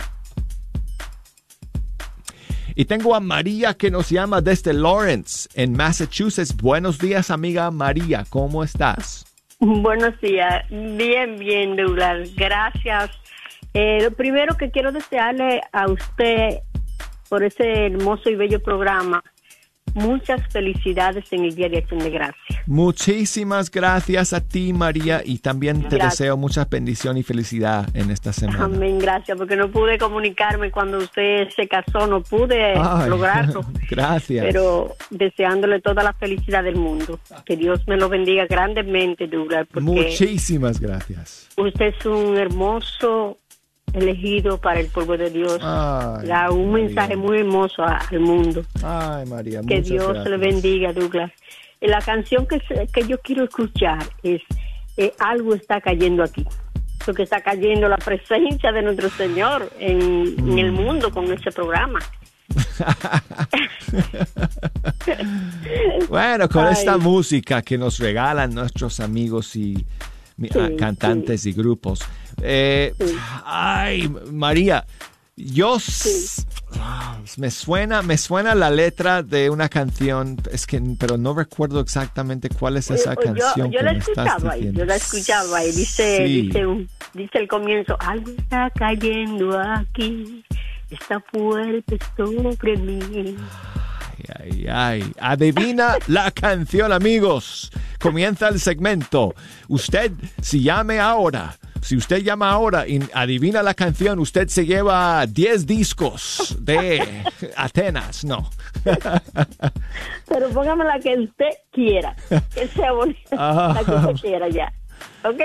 Y 2.73 2.85
tengo 2.85 3.13
a 3.13 3.19
María 3.19 3.75
que 3.75 3.91
nos 3.91 4.09
llama 4.09 4.41
desde 4.41 4.73
Lawrence, 4.73 5.47
en 5.53 5.73
Massachusetts. 5.73 6.57
Buenos 6.57 6.97
días, 6.97 7.29
amiga 7.29 7.69
María, 7.69 8.25
¿cómo 8.31 8.63
estás? 8.63 9.27
Buenos 9.59 10.19
días, 10.21 10.65
bien, 10.71 11.37
bien, 11.37 11.75
Douglas, 11.75 12.33
gracias. 12.35 13.11
Eh, 13.75 13.99
lo 14.01 14.09
primero 14.09 14.57
que 14.57 14.71
quiero 14.71 14.91
desearle 14.91 15.61
a 15.71 15.85
usted 15.85 16.61
por 17.29 17.43
ese 17.43 17.85
hermoso 17.85 18.27
y 18.31 18.35
bello 18.35 18.59
programa, 18.59 19.23
muchas 19.93 20.41
felicidades 20.51 21.25
en 21.31 21.45
el 21.45 21.55
Día 21.55 21.69
de 21.69 21.77
Acción 21.79 21.99
de 21.99 22.09
Gracias. 22.09 22.59
Muchísimas 22.67 23.69
gracias 23.71 24.33
a 24.33 24.41
ti, 24.41 24.73
María, 24.73 25.21
y 25.23 25.39
también 25.39 25.83
te 25.89 25.95
Gracias. 25.97 26.19
deseo 26.19 26.37
mucha 26.37 26.65
bendición 26.65 27.17
y 27.17 27.23
felicidad 27.23 27.87
en 27.95 28.11
esta 28.11 28.31
semana. 28.33 28.65
Amén, 28.65 28.99
gracias, 28.99 29.37
porque 29.37 29.55
no 29.55 29.69
pude 29.69 29.97
comunicarme 29.97 30.71
cuando 30.71 30.97
usted 30.99 31.49
se 31.55 31.67
casó, 31.67 32.07
no 32.07 32.21
pude 32.21 32.73
Ay, 32.77 33.07
lograrlo. 33.09 33.61
gracias. 33.89 34.45
Pero 34.45 34.95
deseándole 35.09 35.81
toda 35.81 36.03
la 36.03 36.13
felicidad 36.13 36.63
del 36.63 36.75
mundo. 36.75 37.19
Que 37.45 37.55
Dios 37.57 37.81
me 37.87 37.97
lo 37.97 38.09
bendiga 38.09 38.45
grandemente, 38.45 39.27
Douglas, 39.27 39.67
porque 39.71 39.81
Muchísimas 39.85 40.79
gracias. 40.79 41.49
usted 41.57 41.93
es 41.97 42.05
un 42.05 42.37
hermoso 42.37 43.37
elegido 43.93 44.57
para 44.57 44.79
el 44.79 44.87
pueblo 44.87 45.17
de 45.17 45.29
Dios. 45.29 45.59
Ay, 45.61 46.27
da 46.27 46.49
un 46.51 46.71
María. 46.71 46.85
mensaje 46.87 47.15
muy 47.15 47.39
hermoso 47.39 47.83
a- 47.83 47.97
al 48.09 48.19
mundo. 48.19 48.63
Ay, 48.83 49.25
María, 49.27 49.61
Que 49.67 49.81
Dios 49.81 50.05
gracias. 50.07 50.27
le 50.29 50.37
bendiga, 50.37 50.93
Douglas. 50.93 51.31
Y 51.81 51.87
La 51.87 51.99
canción 52.01 52.45
que, 52.47 52.59
que 52.93 53.07
yo 53.07 53.17
quiero 53.19 53.43
escuchar 53.45 53.99
es 54.23 54.41
eh, 54.97 55.11
Algo 55.19 55.53
está 55.55 55.81
cayendo 55.81 56.23
aquí. 56.23 56.45
Porque 57.05 57.23
está 57.23 57.41
cayendo 57.41 57.89
la 57.89 57.97
presencia 57.97 58.71
de 58.71 58.81
nuestro 58.81 59.09
Señor 59.09 59.69
en, 59.79 60.35
en 60.37 60.59
el 60.59 60.71
Mm. 60.71 60.75
mundo 60.75 61.11
con 61.11 61.25
ese 61.33 61.51
programa. 61.51 61.99
Bueno, 66.09 66.47
con 66.49 66.65
Ay. 66.65 66.73
esta 66.73 66.97
música 66.97 67.61
que 67.61 67.77
nos 67.77 67.99
regalan 67.99 68.53
nuestros 68.53 68.99
amigos 68.99 69.55
y 69.55 69.85
Sí, 70.39 70.49
ah, 70.59 70.69
cantantes 70.77 71.45
y 71.45 71.53
grupos. 71.53 71.99
Eh, 72.41 72.93
Ay, 73.45 74.09
María, 74.31 74.85
yo 75.35 75.77
ah, 76.79 77.17
me 77.37 77.49
suena, 77.51 78.01
me 78.01 78.17
suena 78.17 78.53
la 78.55 78.69
letra 78.69 79.23
de 79.23 79.49
una 79.49 79.69
canción, 79.69 80.37
es 80.51 80.65
que, 80.67 80.81
pero 80.99 81.17
no 81.17 81.33
recuerdo 81.33 81.79
exactamente 81.79 82.49
cuál 82.49 82.77
es 82.77 82.89
esa 82.91 83.13
Eh, 83.13 83.17
yo, 83.17 83.33
canción 83.33 83.71
yo 83.71 83.79
que 83.79 83.83
la 83.85 83.93
me 83.93 83.99
escuchaba 83.99 84.53
diciendo. 84.55 84.79
yo 84.79 84.85
la 84.85 84.95
escuchaba 84.95 85.57
ahí. 85.57 85.71
Dice, 85.71 86.23
dice, 86.25 86.65
un- 86.65 86.89
dice 87.13 87.37
el 87.39 87.47
comienzo, 87.47 87.95
algo 87.99 88.31
está 88.31 88.69
cayendo 88.71 89.59
aquí, 89.59 90.43
está 90.89 91.19
fuerte 91.31 91.97
sobre 92.17 92.77
mí. 92.77 93.35
Ay, 94.39 94.65
ay, 94.69 95.11
adivina 95.19 95.97
la 96.07 96.31
canción, 96.31 96.91
amigos. 96.91 97.71
Comienza 97.99 98.47
el 98.49 98.59
segmento. 98.59 99.33
Usted, 99.67 100.11
si 100.41 100.63
llame 100.63 100.99
ahora, 100.99 101.55
si 101.81 101.97
usted 101.97 102.23
llama 102.23 102.49
ahora 102.49 102.87
y 102.87 102.99
adivina 103.13 103.61
la 103.61 103.73
canción, 103.73 104.19
usted 104.19 104.47
se 104.47 104.65
lleva 104.65 105.25
10 105.27 105.65
discos 105.67 106.55
de 106.59 107.23
Atenas, 107.57 108.23
no. 108.23 108.49
Pero 110.27 110.49
póngame 110.49 110.85
la 110.85 110.99
que 110.99 111.17
usted 111.19 111.49
quiera, 111.71 112.15
que 112.55 112.67
sea 112.69 112.91
bonita, 112.93 113.19
Ah. 113.37 113.73
la 113.75 113.83
que 113.83 113.91
usted 114.11 114.21
quiera 114.29 114.49
ya. 114.49 114.71
¿Ok? 115.23 115.41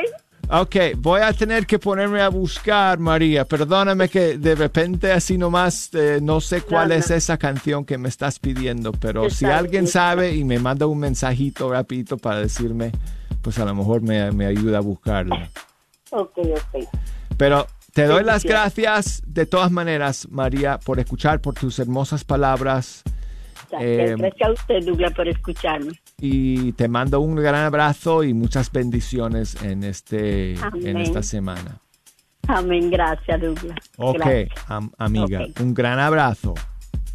Ok, 0.51 0.77
voy 0.97 1.21
a 1.21 1.33
tener 1.35 1.67
que 1.67 1.79
ponerme 1.79 2.23
a 2.23 2.31
buscar, 2.31 2.99
María. 2.99 3.45
Perdóname 3.45 4.09
que 4.09 4.39
de 4.39 4.55
repente 4.55 5.13
así 5.13 5.37
nomás 5.37 5.91
eh, 5.93 6.21
no 6.23 6.41
sé 6.41 6.63
cuál 6.63 6.89
No, 6.89 6.95
es 6.95 7.11
esa 7.11 7.37
canción 7.37 7.85
que 7.85 7.99
me 7.99 8.09
estás 8.09 8.39
pidiendo, 8.39 8.93
pero 8.93 9.27
Está 9.27 9.39
si 9.39 9.45
alguien 9.45 9.87
sabe 9.87 10.35
y 10.35 10.45
me 10.45 10.59
manda 10.59 10.87
un 10.87 10.99
mensajito 11.01 11.71
rapidito 11.71 12.17
para 12.17 12.41
decirme, 12.41 12.93
pues 13.43 13.59
a 13.59 13.67
lo 13.67 13.75
mejor 13.75 14.01
me, 14.01 14.33
me 14.33 14.47
ayuda 14.47 14.79
a 14.79 14.81
buscarla. 14.81 15.51
Ok, 16.11 16.39
ok. 16.39 16.89
Pero 17.37 17.67
te 17.93 18.07
doy 18.07 18.25
las 18.25 18.43
gracias 18.45 19.23
de 19.27 19.45
todas 19.45 19.71
maneras, 19.71 20.29
María, 20.31 20.79
por 20.79 20.99
escuchar, 20.99 21.43
por 21.43 21.55
tus 21.55 21.79
hermosas 21.79 22.25
palabras. 22.25 23.03
Gracias, 23.71 23.83
Eh, 23.83 24.15
gracias 24.17 24.49
a 24.49 24.53
usted, 24.53 24.87
Douglas, 24.87 25.13
por 25.13 25.29
escucharme. 25.29 25.93
Y 26.21 26.73
te 26.73 26.89
mando 26.89 27.21
un 27.21 27.37
gran 27.37 27.55
abrazo 27.65 28.25
y 28.25 28.35
muchas 28.35 28.71
bendiciones 28.73 29.61
en, 29.63 29.85
este, 29.85 30.55
en 30.83 30.97
esta 30.97 31.23
semana. 31.23 31.79
Amén, 32.47 32.91
gracias, 32.91 33.41
Douglas. 33.41 33.79
Ok, 33.99 34.17
Gracias. 34.19 34.49
am- 34.69 34.91
amiga, 34.99 35.47
un 35.61 35.75
gran 35.75 35.99
abrazo. 35.99 36.55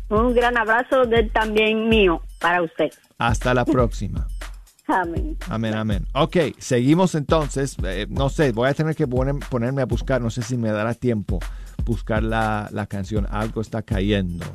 Un 0.09 0.33
gran 0.33 0.57
abrazo 0.57 1.05
de, 1.05 1.23
también 1.23 1.89
mío 1.89 2.21
para 2.39 2.61
usted. 2.61 2.91
Hasta 3.17 3.53
la 3.53 3.65
próxima. 3.65 4.27
Amén. 4.87 5.37
Amén, 5.49 5.73
amén. 5.75 6.05
Ok, 6.13 6.37
seguimos 6.59 7.15
entonces. 7.15 7.75
Eh, 7.83 8.05
no 8.09 8.29
sé, 8.29 8.51
voy 8.51 8.69
a 8.69 8.73
tener 8.73 8.95
que 8.95 9.07
poner- 9.07 9.39
ponerme 9.49 9.81
a 9.81 9.85
buscar, 9.85 10.21
no 10.21 10.29
sé 10.29 10.41
si 10.43 10.55
me 10.57 10.69
dará 10.71 10.93
tiempo 10.93 11.39
buscar 11.85 12.21
la, 12.21 12.69
la 12.71 12.85
canción 12.85 13.25
Algo 13.31 13.59
está 13.61 13.81
cayendo. 13.81 14.45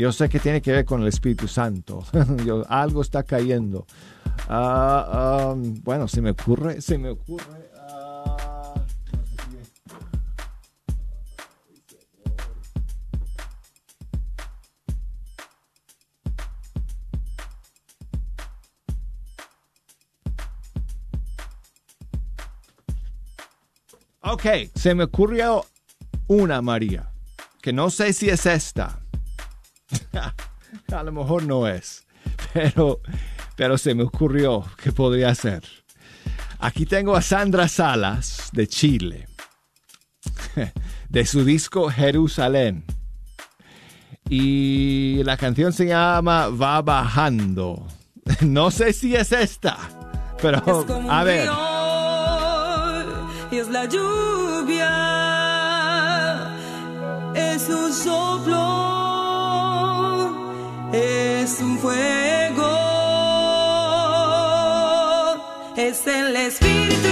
Yo 0.00 0.12
sé 0.12 0.30
que 0.30 0.40
tiene 0.40 0.62
que 0.62 0.72
ver 0.72 0.86
con 0.86 1.02
el 1.02 1.08
Espíritu 1.08 1.46
Santo. 1.46 2.02
Yo- 2.46 2.64
algo 2.70 3.02
está 3.02 3.22
cayendo. 3.22 3.86
Ah, 4.48 5.52
um, 5.54 5.74
bueno, 5.82 6.08
se 6.08 6.22
me 6.22 6.30
ocurre, 6.30 6.80
se 6.80 6.96
me 6.96 7.10
ocurre. 7.10 7.70
ah, 7.76 8.74
Ok, 24.22 24.44
se 24.74 24.94
me 24.94 25.04
ocurrió 25.04 25.64
una, 26.26 26.60
María, 26.62 27.10
que 27.62 27.72
no 27.72 27.90
sé 27.90 28.12
si 28.12 28.28
es 28.28 28.46
esta. 28.46 29.00
A 30.92 31.02
lo 31.02 31.12
mejor 31.12 31.44
no 31.44 31.66
es, 31.68 32.04
pero, 32.52 33.00
pero 33.56 33.78
se 33.78 33.94
me 33.94 34.02
ocurrió 34.04 34.64
que 34.82 34.92
podría 34.92 35.34
ser. 35.34 35.62
Aquí 36.58 36.84
tengo 36.86 37.16
a 37.16 37.22
Sandra 37.22 37.68
Salas 37.68 38.50
de 38.52 38.66
Chile, 38.66 39.28
de 41.08 41.24
su 41.26 41.44
disco 41.44 41.88
Jerusalén. 41.90 42.84
Y 44.28 45.22
la 45.24 45.36
canción 45.36 45.72
se 45.72 45.86
llama 45.86 46.48
Va 46.48 46.82
bajando. 46.82 47.86
No 48.42 48.70
sé 48.70 48.92
si 48.92 49.16
es 49.16 49.32
esta, 49.32 49.76
pero 50.40 50.58
Es 50.58 50.62
como 50.62 50.98
un 50.98 51.10
a 51.10 51.24
ver. 51.24 51.42
río, 51.48 51.56
y 53.50 53.56
es 53.56 53.68
la 53.68 53.86
lluvia, 53.86 54.86
es 57.34 57.68
un 57.68 57.92
soplo, 57.92 59.09
es 61.52 61.60
un 61.60 61.78
fuego, 61.78 62.70
es 65.76 66.06
el 66.06 66.36
Espíritu. 66.36 67.09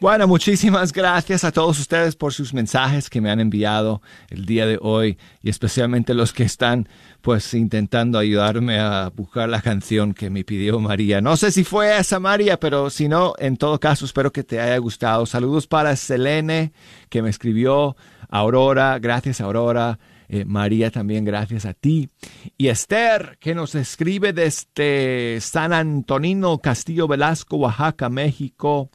Bueno, 0.00 0.26
muchísimas 0.26 0.94
gracias 0.94 1.44
a 1.44 1.52
todos 1.52 1.78
ustedes 1.78 2.16
por 2.16 2.32
sus 2.32 2.54
mensajes 2.54 3.10
que 3.10 3.20
me 3.20 3.30
han 3.30 3.38
enviado 3.38 4.00
el 4.30 4.46
día 4.46 4.64
de 4.64 4.78
hoy 4.80 5.18
y 5.42 5.50
especialmente 5.50 6.14
los 6.14 6.32
que 6.32 6.42
están 6.42 6.88
pues 7.20 7.52
intentando 7.52 8.18
ayudarme 8.18 8.78
a 8.78 9.10
buscar 9.14 9.50
la 9.50 9.60
canción 9.60 10.14
que 10.14 10.30
me 10.30 10.42
pidió 10.42 10.80
María. 10.80 11.20
No 11.20 11.36
sé 11.36 11.52
si 11.52 11.64
fue 11.64 11.98
esa 11.98 12.18
María, 12.18 12.58
pero 12.58 12.88
si 12.88 13.08
no, 13.08 13.34
en 13.38 13.58
todo 13.58 13.78
caso 13.78 14.06
espero 14.06 14.32
que 14.32 14.42
te 14.42 14.58
haya 14.58 14.78
gustado. 14.78 15.26
Saludos 15.26 15.66
para 15.66 15.94
Selene 15.96 16.72
que 17.10 17.20
me 17.20 17.28
escribió, 17.28 17.94
Aurora, 18.30 18.98
gracias 19.00 19.42
Aurora. 19.42 19.98
Eh, 20.30 20.46
María 20.46 20.90
también 20.90 21.26
gracias 21.26 21.66
a 21.66 21.74
ti. 21.74 22.08
Y 22.56 22.68
Esther, 22.68 23.36
que 23.38 23.54
nos 23.54 23.74
escribe 23.74 24.32
desde 24.32 25.42
San 25.42 25.74
Antonino, 25.74 26.56
Castillo 26.56 27.06
Velasco, 27.06 27.58
Oaxaca, 27.58 28.08
México. 28.08 28.88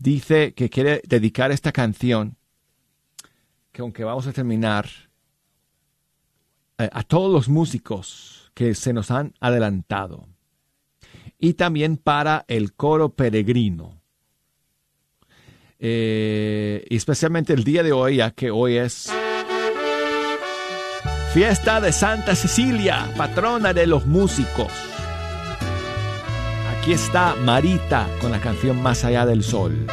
Dice 0.00 0.54
que 0.54 0.70
quiere 0.70 1.02
dedicar 1.06 1.50
esta 1.52 1.72
canción, 1.72 2.38
que 3.70 3.82
aunque 3.82 4.02
vamos 4.02 4.26
a 4.26 4.32
terminar, 4.32 4.88
eh, 6.78 6.88
a 6.90 7.02
todos 7.02 7.30
los 7.30 7.50
músicos 7.50 8.50
que 8.54 8.74
se 8.74 8.94
nos 8.94 9.10
han 9.10 9.34
adelantado. 9.40 10.26
Y 11.38 11.52
también 11.52 11.98
para 11.98 12.46
el 12.48 12.72
coro 12.72 13.10
peregrino. 13.10 14.00
Eh, 15.78 16.86
especialmente 16.88 17.52
el 17.52 17.64
día 17.64 17.82
de 17.82 17.92
hoy, 17.92 18.16
ya 18.16 18.30
que 18.30 18.50
hoy 18.50 18.78
es 18.78 19.12
fiesta 21.34 21.82
de 21.82 21.92
Santa 21.92 22.34
Cecilia, 22.34 23.12
patrona 23.18 23.74
de 23.74 23.86
los 23.86 24.06
músicos. 24.06 24.72
Aquí 26.80 26.92
está 26.94 27.34
Marita 27.34 28.08
con 28.22 28.32
la 28.32 28.40
canción 28.40 28.82
Más 28.82 29.04
allá 29.04 29.26
del 29.26 29.44
sol. 29.44 29.86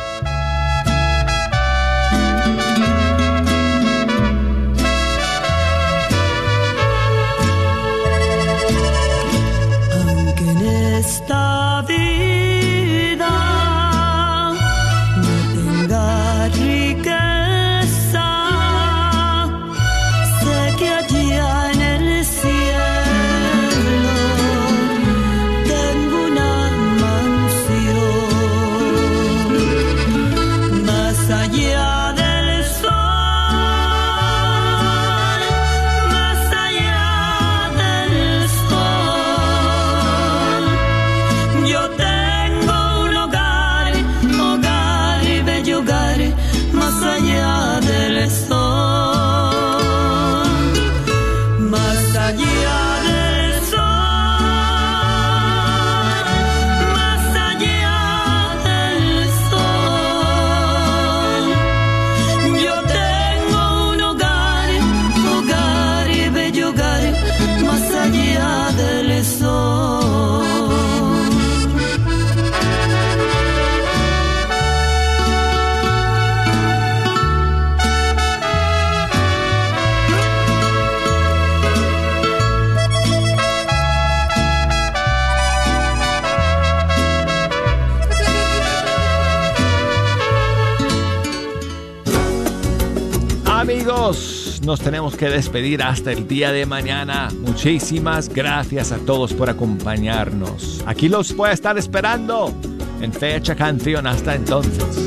Nos 94.68 94.82
tenemos 94.82 95.15
que 95.15 95.30
despedir 95.30 95.82
hasta 95.82 96.11
el 96.11 96.28
día 96.28 96.51
de 96.51 96.65
mañana. 96.65 97.30
Muchísimas 97.39 98.28
gracias 98.28 98.91
a 98.91 98.97
todos 98.97 99.34
por 99.34 99.49
acompañarnos. 99.49 100.84
Aquí 100.86 101.07
los 101.07 101.34
voy 101.34 101.51
a 101.51 101.53
estar 101.53 101.78
esperando 101.78 102.53
en 102.99 103.13
fecha 103.13 103.55
canción. 103.55 104.05
Hasta 104.05 104.36
entonces. 104.36 105.07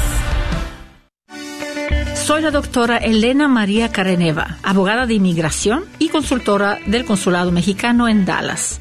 Soy 2.16 2.42
la 2.42 2.50
doctora 2.50 2.96
Elena 2.96 3.46
María 3.46 3.92
Careneva, 3.92 4.58
abogada 4.64 5.06
de 5.06 5.14
inmigración 5.14 5.84
y 6.00 6.08
consultora 6.08 6.80
del 6.86 7.04
Consulado 7.04 7.52
Mexicano 7.52 8.08
en 8.08 8.24
Dallas. 8.24 8.80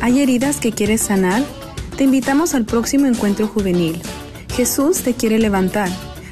¿Hay 0.00 0.20
heridas 0.20 0.60
que 0.60 0.70
quieres 0.72 1.00
sanar? 1.02 1.42
Te 1.96 2.04
invitamos 2.04 2.54
al 2.54 2.64
próximo 2.64 3.06
encuentro 3.06 3.48
juvenil. 3.48 4.00
Jesús 4.54 5.02
te 5.02 5.14
quiere 5.14 5.40
levantar. 5.40 5.88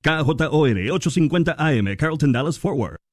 KJOR 0.02 0.92
850 0.92 1.56
AM, 1.58 1.96
Carlton 1.96 2.30
Dallas 2.30 2.56
Forward. 2.58 3.03